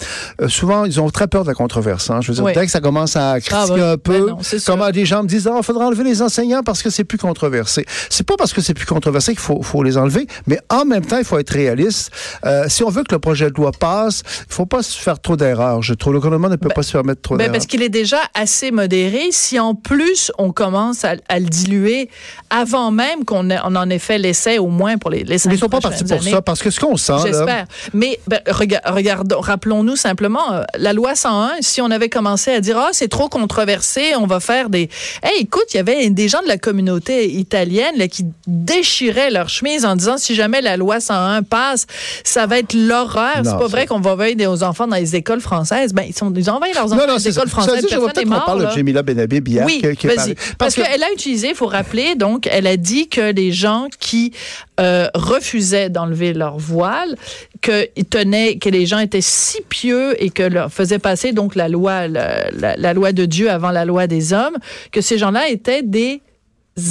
euh, 0.41 0.47
souvent, 0.47 0.85
ils 0.85 0.99
ont 0.99 1.09
très 1.09 1.27
peur 1.27 1.43
de 1.43 1.49
la 1.49 1.55
controverse. 1.55 2.09
Hein. 2.09 2.21
Je 2.21 2.31
veux 2.31 2.43
dire, 2.43 2.53
dès 2.53 2.65
que 2.65 2.71
ça 2.71 2.81
commence 2.81 3.15
à 3.15 3.39
critiquer 3.39 3.81
ah, 3.81 3.91
un 3.91 3.97
peu, 3.97 4.27
ben 4.27 4.37
comment 4.65 4.89
des 4.91 5.05
gens 5.05 5.23
me 5.23 5.27
disent, 5.27 5.49
il 5.51 5.57
oh, 5.57 5.63
faudra 5.63 5.85
enlever 5.85 6.03
les 6.03 6.21
enseignants 6.21 6.63
parce 6.63 6.83
que 6.83 6.89
c'est 6.89 7.03
plus 7.03 7.17
controversé. 7.17 7.85
C'est 8.09 8.25
pas 8.25 8.35
parce 8.37 8.53
que 8.53 8.61
c'est 8.61 8.73
plus 8.73 8.85
controversé 8.85 9.31
qu'il 9.31 9.41
faut, 9.41 9.61
faut 9.61 9.83
les 9.83 9.97
enlever, 9.97 10.27
mais 10.47 10.59
en 10.69 10.85
même 10.85 11.05
temps, 11.05 11.17
il 11.17 11.25
faut 11.25 11.39
être 11.39 11.51
réaliste. 11.51 12.11
Euh, 12.45 12.65
si 12.67 12.83
on 12.83 12.89
veut 12.89 13.03
que 13.03 13.13
le 13.13 13.19
projet 13.19 13.49
de 13.49 13.55
loi 13.55 13.70
loi 13.71 13.77
passe, 13.79 14.23
il 14.49 14.53
faut 14.53 14.65
pas 14.65 14.83
se 14.83 14.97
faire 14.97 15.19
trop 15.19 15.35
d'erreurs. 15.35 15.81
Je 15.81 15.93
trouve 15.93 16.13
le 16.13 16.19
gouvernement 16.19 16.49
ne 16.49 16.55
peut 16.55 16.67
Ben, 16.69 16.75
pas 16.75 16.83
se 16.83 16.91
permettre 16.91 17.21
trop 17.21 17.35
Ben, 17.35 17.39
d'erreurs. 17.45 17.53
parce 17.53 17.65
qu'il 17.65 17.81
est 17.83 17.89
déjà 17.89 18.17
assez 18.33 18.71
modéré. 18.71 19.27
Si 19.31 19.59
en 19.59 19.75
plus 19.75 20.31
on 20.37 20.51
commence 20.51 21.05
à, 21.05 21.15
à 21.29 21.39
le 21.39 21.45
diluer 21.45 22.09
avant 22.49 22.91
même 22.91 23.25
qu'on 23.25 23.49
on 23.49 23.75
en 23.75 23.89
ait 23.89 23.99
fait 23.99 24.17
l'essai 24.17 24.57
au 24.57 24.67
moins 24.67 24.97
pour 24.97 25.09
les, 25.09 25.23
les 25.23 25.37
cinq 25.37 25.51
ils 25.53 25.57
sont 25.59 25.69
pas 25.69 25.79
partis 25.79 26.03
pour 26.03 26.13
années. 26.19 26.31
ça, 26.31 26.41
parce 26.41 26.61
que 26.61 26.69
ce 26.69 26.79
qu'on 26.79 26.97
sent, 26.97 27.13
J'espère. 27.25 27.65
Mais 27.93 28.19
ben, 28.27 28.39
rega- 28.47 28.81
regardons, 28.85 29.39
rappelons-nous 29.39 29.95
simplement 29.95 30.53
euh, 30.53 30.63
la 30.77 30.93
loi 30.93 31.15
101. 31.15 31.51
Si 31.61 31.81
on 31.81 31.91
avait 31.91 32.09
commencé 32.09 32.51
à 32.51 32.59
dire 32.59 32.77
ah 32.77 32.89
c'est 32.91 33.07
trop 33.07 33.29
controversé, 33.29 34.13
on 34.17 34.27
va 34.27 34.39
faire 34.39 34.69
des. 34.69 34.89
Hey, 35.23 35.41
écoute, 35.41 35.65
il 35.73 35.77
y 35.77 35.79
avait 35.79 36.09
des 36.09 36.27
gens 36.27 36.41
de 36.41 36.47
la 36.47 36.57
communauté 36.57 37.31
italienne 37.31 37.95
là, 37.97 38.07
qui 38.07 38.25
déchiraient 38.47 39.31
leur 39.31 39.49
chemise 39.49 39.85
en 39.85 39.95
disant 39.95 40.17
si 40.17 40.35
jamais 40.35 40.61
la 40.61 40.77
loi 40.77 40.99
101 40.99 41.43
passe, 41.43 41.85
ça 42.23 42.45
va 42.47 42.59
être 42.59 42.73
l'horreur. 42.73 43.41
C'est 43.61 43.71
pas 43.71 43.71
ça- 43.71 43.77
vrai 43.77 43.87
qu'on 43.87 43.99
va 43.99 44.11
envoyer 44.11 44.35
des 44.35 44.47
enfants 44.63 44.87
dans 44.87 44.95
les 44.95 45.15
écoles 45.15 45.41
françaises? 45.41 45.93
Ben 45.93 46.03
ils 46.07 46.13
sont 46.15 46.31
ils 46.31 46.73
leurs 46.73 46.85
enfants 46.85 46.95
non, 46.95 47.01
dans 47.01 47.07
non, 47.07 47.13
les 47.15 47.19
c'est 47.19 47.31
ça. 47.31 47.41
écoles 47.41 47.49
Ça 47.49 47.55
françaises. 47.61 47.83
n'est 47.83 48.23
qu'on 48.23 48.29
mort. 48.29 48.45
parle 48.45 48.61
là. 48.63 48.69
de 48.69 48.75
Jamila 48.75 49.03
Benhabib 49.03 49.47
hier. 49.47 49.65
Oui, 49.65 49.81
qui, 49.81 49.95
qui 49.95 50.07
est 50.07 50.15
parlé. 50.15 50.35
Parce, 50.57 50.75
qu'elle 50.75 51.03
a 51.03 51.11
utilisé, 51.11 51.49
il 51.49 51.55
faut 51.55 51.67
rappeler, 51.67 52.15
donc, 52.15 52.47
elle 52.51 52.67
a 52.67 52.77
dit 52.77 53.07
que 53.07 53.31
les 53.31 53.51
gens 53.51 53.87
qui 53.99 54.33
euh, 54.79 55.07
refusaient 55.13 55.89
d'enlever 55.89 56.33
leur 56.33 56.57
voile, 56.57 57.15
qu'ils 57.61 58.05
tenaient, 58.05 58.57
que 58.57 58.69
les 58.69 58.85
gens 58.85 58.99
étaient 58.99 59.21
si 59.21 59.61
pieux 59.69 60.21
et 60.21 60.29
que 60.29 60.43
leur 60.43 60.71
faisaient 60.71 60.99
passer 60.99 61.31
donc 61.33 61.55
la 61.55 61.69
loi, 61.69 62.07
la, 62.07 62.49
la- 62.51 62.75
la 62.75 62.93
loi 62.93 63.11
de 63.11 63.25
Dieu 63.25 63.49
avant 63.51 63.71
la 63.71 63.85
loi 63.85 64.07
des 64.07 64.33
hommes, 64.33 64.57
que 64.91 65.01
ces 65.01 65.17
gens-là 65.17 65.49
étaient 65.49 65.83
des 65.83 66.21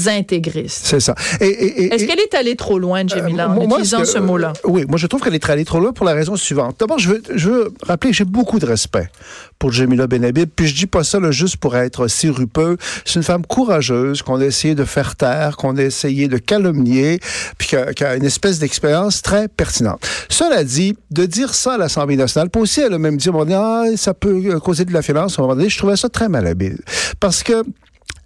intégristes. 0.09 0.87
C'est 0.87 1.01
ça. 1.01 1.15
Et, 1.41 1.47
et- 1.47 1.83
et- 1.85 1.95
Est-ce 1.95 2.05
qu'elle 2.07 2.21
est 2.21 2.35
allée 2.35 2.57
trop 2.57 2.79
loin, 2.79 3.03
Jamila, 3.07 3.45
Euh, 3.47 3.49
en 3.49 3.55
moi, 3.67 3.79
utilisant 3.79 4.05
ce 4.05 4.19
mot-là? 4.19 4.53
Oui, 4.65 4.85
moi 4.89 4.99
je 4.99 5.07
trouve 5.07 5.21
qu'elle 5.23 5.35
est 5.35 5.51
allée 5.51 5.65
trop 5.65 5.81
loin 5.81 5.93
pour 5.93 6.07
la 6.07 6.13
raison 6.13 6.37
suivante. 6.37 6.77
D'abord, 6.79 6.99
je 6.99 7.09
veux, 7.11 7.23
je 7.35 7.51
veux 7.51 7.73
rappeler 7.83 8.11
que 8.11 8.17
j'ai 8.17 8.25
beaucoup 8.25 8.59
de 8.59 8.67
respect 8.67 9.11
pour 9.59 9.73
Jamila 9.73 10.07
Benhabib, 10.07 10.49
puis 10.55 10.67
je 10.67 10.75
dis 10.75 10.87
pas 10.87 11.05
ça 11.05 11.21
là, 11.21 11.31
juste 11.31 11.57
pour 11.59 11.77
être 11.77 12.09
sirupeux. 12.09 12.77
C'est 13.05 13.17
une 13.17 13.23
femme 13.23 13.45
courageuse 13.47 14.23
qu'on 14.23 14.41
a 14.41 14.45
essayé 14.45 14.75
de 14.75 14.85
faire 14.85 15.17
taire, 15.17 15.57
qu'on 15.57 15.77
a 15.77 15.83
essayé 15.83 16.29
de 16.29 16.39
calomnier, 16.39 17.21
puis 17.59 17.69
qui 17.69 17.77
a, 17.77 17.93
qui 17.93 18.05
a 18.05 18.17
une 18.17 18.25
espèce 18.25 18.59
d'expérience 18.59 19.23
très 19.23 19.49
pertinente. 19.49 20.01
Cela 20.29 20.65
dit, 20.65 20.97
de 21.11 21.27
dire 21.27 21.55
ça 21.55 21.75
à 21.75 21.79
l'Assemblée 21.79 22.17
nationale, 22.17 22.49
puis 22.51 22.63
aussi 22.63 22.81
elle 22.81 22.95
a 22.95 22.99
même 22.99 23.17
dit, 23.17 23.29
bon, 23.31 23.47
ah, 23.53 23.85
ça 23.97 24.15
peut 24.15 24.41
euh, 24.47 24.59
causer 24.61 24.85
de 24.85 24.93
la 24.93 25.01
violence 25.01 25.39
à 25.39 25.43
un 25.43 25.45
moment 25.45 25.57
donné, 25.57 25.69
je 25.69 25.77
trouvais 25.79 25.97
ça 25.97 26.09
très 26.09 26.29
malhabile. 26.29 26.79
Parce 27.19 27.43
que 27.43 27.63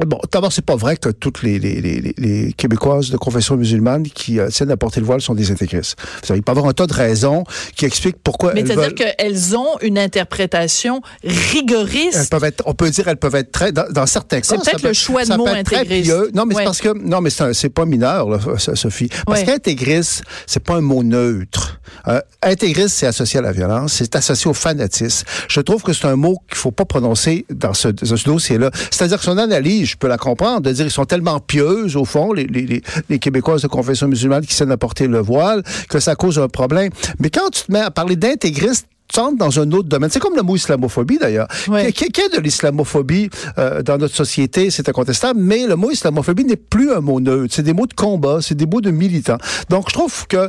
Bon, 0.06 0.18
d'abord, 0.32 0.52
c'est 0.52 0.64
pas 0.64 0.76
vrai 0.76 0.96
que 0.96 1.08
toutes 1.10 1.42
les, 1.42 1.58
les, 1.58 1.80
les, 1.80 2.00
les- 2.00 2.14
les 2.18 2.52
Québécoises 2.52 3.10
de 3.10 3.16
confession 3.16 3.56
musulmane 3.56 4.02
qui 4.04 4.40
euh, 4.40 4.48
tiennent 4.48 4.70
à 4.70 4.76
porter 4.76 5.00
le 5.00 5.06
voile 5.06 5.20
sont 5.20 5.34
des 5.34 5.50
intégristes. 5.52 5.96
Il 6.30 6.42
peut 6.42 6.50
y 6.50 6.50
avoir 6.50 6.66
un 6.66 6.72
tas 6.72 6.86
de 6.86 6.92
raisons 6.92 7.44
qui 7.76 7.84
expliquent 7.84 8.16
pourquoi 8.22 8.54
Mais 8.54 8.62
c'est-à-dire 8.62 8.82
veulent... 8.84 8.94
qu'elles 8.94 9.56
ont 9.56 9.78
une 9.82 9.98
interprétation 9.98 11.00
rigoriste. 11.22 12.16
Elles 12.16 12.26
peuvent 12.28 12.44
être, 12.44 12.62
on 12.66 12.74
peut 12.74 12.90
dire, 12.90 13.08
elles 13.08 13.16
peuvent 13.16 13.34
être 13.34 13.52
très, 13.52 13.72
dans, 13.72 13.90
dans 13.90 14.06
certains 14.06 14.40
cas. 14.40 14.46
C'est 14.48 14.56
peut-être 14.56 14.82
peut- 14.82 14.88
le 14.88 14.94
choix 14.94 15.24
de 15.24 15.34
mot 15.36 15.46
intégriste. 15.46 16.12
Non, 16.34 16.44
mais 16.46 16.54
Ouais. 16.54 16.62
c'est 16.62 16.64
parce 16.64 16.80
que, 16.80 16.96
non, 16.98 17.20
mais 17.20 17.30
c'est 17.30 17.70
pas 17.70 17.84
mineur, 17.86 18.28
là, 18.28 18.38
Sophie. 18.58 19.08
Parce 19.26 19.40
Ouais. 19.40 19.46
qu'intégriste, 19.46 20.22
c'est 20.46 20.62
pas 20.62 20.74
un 20.76 20.80
mot 20.80 21.02
neutre. 21.02 21.80
Euh, 22.08 22.20
intégriste, 22.42 22.96
c'est 22.96 23.06
associé 23.06 23.38
à 23.38 23.42
la 23.42 23.52
violence, 23.52 23.94
c'est 23.94 24.14
associé 24.16 24.50
au 24.50 24.54
fanatisme. 24.54 25.26
Je 25.48 25.60
trouve 25.60 25.82
que 25.82 25.92
c'est 25.92 26.06
un 26.06 26.16
mot 26.16 26.38
qu'il 26.48 26.56
faut 26.58 26.70
pas 26.72 26.84
prononcer 26.84 27.46
dans 27.50 27.74
ce, 27.74 27.88
dans 27.88 28.16
ce 28.16 28.24
dossier-là. 28.24 28.70
C'est-à-dire 28.90 29.18
que 29.18 29.24
son 29.24 29.38
analyse, 29.38 29.83
je 29.84 29.96
peux 29.96 30.08
la 30.08 30.18
comprendre, 30.18 30.62
de 30.62 30.72
dire 30.72 30.84
ils 30.86 30.90
sont 30.90 31.04
tellement 31.04 31.40
pieuses, 31.40 31.96
au 31.96 32.04
fond, 32.04 32.32
les, 32.32 32.46
les, 32.46 32.82
les, 33.08 33.18
Québécoises 33.18 33.62
de 33.62 33.68
confession 33.68 34.08
musulmane 34.08 34.44
qui 34.44 34.54
s'aiment 34.54 34.70
à 34.70 34.76
porter 34.76 35.06
le 35.06 35.18
voile, 35.18 35.62
que 35.88 36.00
ça 36.00 36.14
cause 36.14 36.38
un 36.38 36.48
problème. 36.48 36.90
Mais 37.18 37.30
quand 37.30 37.50
tu 37.50 37.62
te 37.64 37.72
mets 37.72 37.80
à 37.80 37.90
parler 37.90 38.16
d'intégriste, 38.16 38.86
tu 39.12 39.20
entres 39.20 39.36
dans 39.36 39.60
un 39.60 39.70
autre 39.72 39.88
domaine. 39.88 40.08
C'est 40.10 40.18
comme 40.20 40.34
le 40.34 40.42
mot 40.42 40.56
islamophobie, 40.56 41.18
d'ailleurs. 41.18 41.46
Ouais. 41.68 41.92
Qu'il 41.92 42.06
y 42.08 42.20
ait 42.20 42.28
de 42.36 42.40
l'islamophobie 42.40 43.28
euh, 43.58 43.82
dans 43.82 43.98
notre 43.98 44.14
société, 44.16 44.70
c'est 44.70 44.88
incontestable, 44.88 45.38
mais 45.40 45.66
le 45.66 45.76
mot 45.76 45.90
islamophobie 45.90 46.44
n'est 46.44 46.56
plus 46.56 46.90
un 46.92 47.00
mot 47.00 47.20
neutre. 47.20 47.54
C'est 47.54 47.62
des 47.62 47.74
mots 47.74 47.86
de 47.86 47.92
combat, 47.94 48.38
c'est 48.40 48.54
des 48.54 48.66
mots 48.66 48.80
de 48.80 48.90
militants. 48.90 49.38
Donc, 49.68 49.88
je 49.88 49.94
trouve 49.94 50.26
que, 50.26 50.36
euh, 50.36 50.48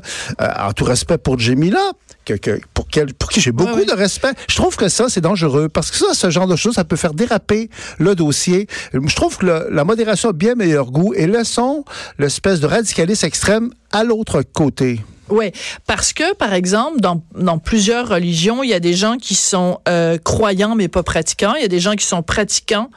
en 0.59 0.71
tout 0.73 0.85
respect 0.85 1.17
pour 1.17 1.37
Jemila, 1.37 1.91
que, 2.23 2.33
que, 2.33 2.59
pour, 2.73 2.87
quel- 2.87 3.13
pour 3.13 3.29
qui 3.29 3.39
j'ai 3.41 3.51
beaucoup 3.51 3.83
de 3.85 3.93
respect, 3.93 4.31
je 4.49 4.55
trouve 4.55 4.75
que 4.77 4.87
ça, 4.89 5.05
c'est 5.09 5.21
dangereux. 5.21 5.69
Parce 5.69 5.91
que 5.91 5.97
ça, 5.97 6.07
ce 6.13 6.29
genre 6.29 6.47
de 6.47 6.55
choses, 6.55 6.75
ça 6.75 6.83
peut 6.85 6.95
faire 6.95 7.13
déraper 7.13 7.69
le 7.99 8.15
dossier. 8.15 8.67
Je 8.93 9.15
trouve 9.15 9.37
que 9.37 9.45
le- 9.45 9.67
la 9.69 9.83
modération 9.83 10.29
a 10.29 10.33
bien 10.33 10.55
meilleur 10.55 10.91
goût 10.91 11.13
et 11.13 11.27
laissons 11.27 11.83
l'espèce 12.17 12.61
de 12.61 12.67
radicalisme 12.67 13.25
extrême 13.25 13.69
à 13.91 14.03
l'autre 14.03 14.41
côté. 14.41 15.01
Oui, 15.29 15.51
parce 15.87 16.13
que, 16.13 16.35
par 16.35 16.53
exemple, 16.53 16.99
dans, 16.99 17.23
dans 17.33 17.57
plusieurs 17.57 18.07
religions, 18.09 18.63
il 18.63 18.69
y 18.69 18.73
a 18.73 18.79
des 18.79 18.93
gens 18.93 19.17
qui 19.17 19.35
sont 19.35 19.79
euh, 19.87 20.17
croyants 20.17 20.75
mais 20.75 20.87
pas 20.87 21.03
pratiquants. 21.03 21.55
Il 21.55 21.61
y 21.61 21.65
a 21.65 21.69
des 21.69 21.79
gens 21.79 21.95
qui 21.95 22.05
sont 22.05 22.21
pratiquants, 22.21 22.89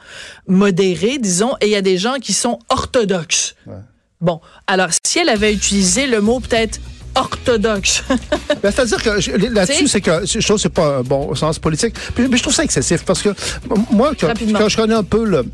modérés, 0.47 1.17
disons, 1.17 1.55
et 1.61 1.67
il 1.67 1.71
y 1.71 1.75
a 1.75 1.81
des 1.81 1.97
gens 1.97 2.15
qui 2.21 2.33
sont 2.33 2.59
orthodoxes. 2.69 3.55
Bon, 4.21 4.41
alors, 4.67 4.89
si 5.05 5.19
elle 5.19 5.29
avait 5.29 5.53
utilisé 5.53 6.05
le 6.05 6.21
mot 6.21 6.39
peut-être 6.39 6.79
orthodoxe, 7.15 8.03
Ben, 8.63 8.71
C'est-à-dire 8.71 9.01
que 9.03 9.47
là-dessus, 9.53 9.87
c'est 9.87 10.01
que 10.01 10.25
je 10.25 10.39
trouve 10.39 10.57
que 10.57 10.61
c'est 10.63 10.69
pas 10.69 10.97
un 10.97 11.01
bon 11.01 11.33
sens 11.35 11.59
politique. 11.59 11.95
Puis, 12.15 12.27
mais 12.29 12.37
je 12.37 12.41
trouve 12.43 12.53
ça 12.53 12.63
excessif 12.63 13.03
parce 13.05 13.21
que 13.21 13.29
moi, 13.91 14.11
quand 14.19 14.33
je 14.69 14.75
connais 14.77 14.93
un 14.95 15.03
peu 15.03 15.23
le, 15.25 15.45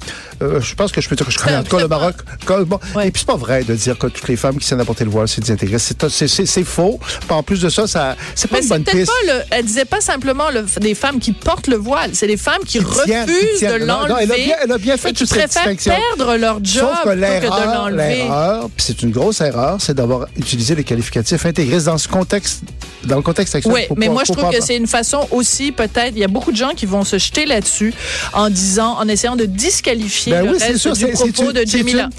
euh, 0.42 0.60
je 0.62 0.76
pense 0.76 0.92
que 0.92 1.02
je 1.02 1.10
peux 1.10 1.16
dire 1.16 1.26
que 1.26 1.32
je 1.32 1.38
connais 1.40 1.62
tout 1.64 1.76
cas 1.76 1.82
le 1.84 1.88
Maroc. 1.88 2.16
Quand- 2.46 2.62
bon, 2.64 2.80
Ouais. 2.96 3.08
Et 3.08 3.12
puis 3.12 3.22
c'est 3.22 3.28
pas 3.28 3.36
vrai 3.38 3.64
de 3.64 3.74
dire 3.76 3.98
que 3.98 4.08
toutes 4.08 4.28
les 4.28 4.36
femmes 4.38 4.58
qui 4.58 4.68
s'en 4.68 4.80
apporter 4.80 5.04
le 5.04 5.10
voile, 5.12 5.28
c'est 5.28 5.42
des 5.42 5.52
intégristes. 5.52 6.08
C'est- 6.10 6.64
faux. 6.64 7.00
En 7.30 7.44
plus 7.44 7.62
de 7.62 7.70
ça, 7.70 7.86
ça 7.88 8.16
c'est 8.34 8.48
pas 8.50 8.58
mais 8.58 8.64
une 8.64 8.70
bonne 8.70 8.84
piste. 8.84 9.06
pas 9.28 9.34
le. 9.34 9.42
Elle 9.52 9.66
disait 9.66 9.86
pas 9.86 10.02
simplement 10.02 10.50
le, 10.50 10.66
des 10.80 10.96
femmes 10.96 11.20
qui 11.20 11.32
portent 11.32 11.68
le 11.68 11.76
voile, 11.76 12.12
c'est 12.14 12.28
des 12.28 12.38
femmes 12.38 12.64
qui, 12.66 12.80
tiennent- 12.80 12.86
qui 12.86 13.34
refusent 13.34 13.60
tiennent. 13.60 13.80
de 13.82 13.86
l'enlever. 13.86 14.14
elle 14.22 14.32
a 14.32 14.36
bien- 14.36 14.56
elle 14.64 14.72
a 14.72 14.78
bien 14.78 14.98
fait 14.98 15.14
toute 15.14 15.28
cette 15.30 15.46
distinction. 15.48 15.94
perdre 16.16 16.36
leur 16.38 16.56
job 16.64 16.88
Sauf 16.90 17.04
que 17.04 17.10
de 17.10 17.14
l'erreur, 17.22 17.76
l'enlever. 17.84 18.16
l'erreur, 18.24 18.70
c'est 18.78 19.02
une 19.04 19.12
grosse 19.12 19.42
erreur, 19.42 19.78
c'est 19.80 19.94
d'avoir 19.94 20.28
utilisé 20.38 20.76
les 20.76 20.84
qualificatifs 20.84 21.46
dans 21.86 21.98
ce 21.98 22.08
contexte, 22.08 22.62
dans 23.06 23.16
le 23.18 23.22
contexte 23.22 23.56
actuel. 23.56 23.74
Oui, 23.74 23.82
Faut 23.88 23.96
mais 23.98 24.08
pas- 24.08 24.14
moi, 24.14 24.24
je 24.28 24.34
trouve 24.34 24.46
pas- 24.46 24.58
que 24.58 24.64
c'est 24.64 24.76
une 24.76 24.88
façon 24.88 25.28
aussi, 25.32 25.72
peut-être, 25.72 26.12
il 26.14 26.20
y 26.20 26.24
a 26.24 26.28
beaucoup 26.28 26.52
de 26.52 26.58
gens 26.58 26.72
qui 26.76 26.86
vont 26.86 27.04
se 27.04 27.18
jeter 27.18 27.46
là-dessus 27.46 27.94
en 28.34 28.50
disant, 28.50 28.98
en 29.00 29.08
essayant 29.08 29.36
de 29.36 29.46
disqualifier 29.46 30.34
Ben 30.34 30.46
le 30.46 30.52
oui, 30.54 30.58
reste 30.60 30.78
sûr, 30.78 30.94
du 30.94 31.08
propos 31.08 31.52
de 31.52 31.64
Jamila. 31.66 32.10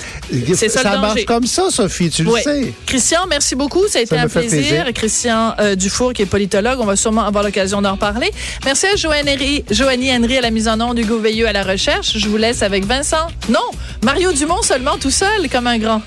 C'est 0.54 0.68
ça 0.68 0.82
le 0.82 0.90
marche 1.00 1.08
danger. 1.14 1.24
comme 1.24 1.46
ça, 1.46 1.70
Sophie, 1.70 2.10
tu 2.10 2.22
Ouais. 2.26 2.42
le 2.46 2.64
sais. 2.64 2.72
Christian, 2.86 3.20
merci 3.28 3.54
beaucoup. 3.54 3.86
Ça 3.88 3.98
a 3.98 4.02
été 4.02 4.16
Ça 4.16 4.22
un 4.22 4.28
plaisir. 4.28 4.50
plaisir. 4.50 4.84
Christian 4.94 5.54
euh, 5.60 5.74
Dufour, 5.74 6.12
qui 6.12 6.22
est 6.22 6.26
politologue. 6.26 6.78
On 6.80 6.86
va 6.86 6.96
sûrement 6.96 7.24
avoir 7.26 7.44
l'occasion 7.44 7.82
d'en 7.82 7.92
reparler. 7.92 8.30
Merci 8.64 8.86
à 8.86 8.94
Henry- 8.94 9.64
Joanie 9.70 10.12
Henry 10.16 10.38
à 10.38 10.40
la 10.40 10.50
mise 10.50 10.68
en 10.68 10.80
onde, 10.80 10.98
Hugo 10.98 11.18
Veilleux 11.18 11.46
à 11.48 11.52
la 11.52 11.62
recherche. 11.62 12.16
Je 12.18 12.28
vous 12.28 12.36
laisse 12.36 12.62
avec 12.62 12.84
Vincent. 12.84 13.26
Non, 13.48 13.60
Mario 14.02 14.32
Dumont 14.32 14.62
seulement 14.62 14.96
tout 14.98 15.10
seul, 15.10 15.48
comme 15.50 15.66
un 15.66 15.78
grand. 15.78 16.00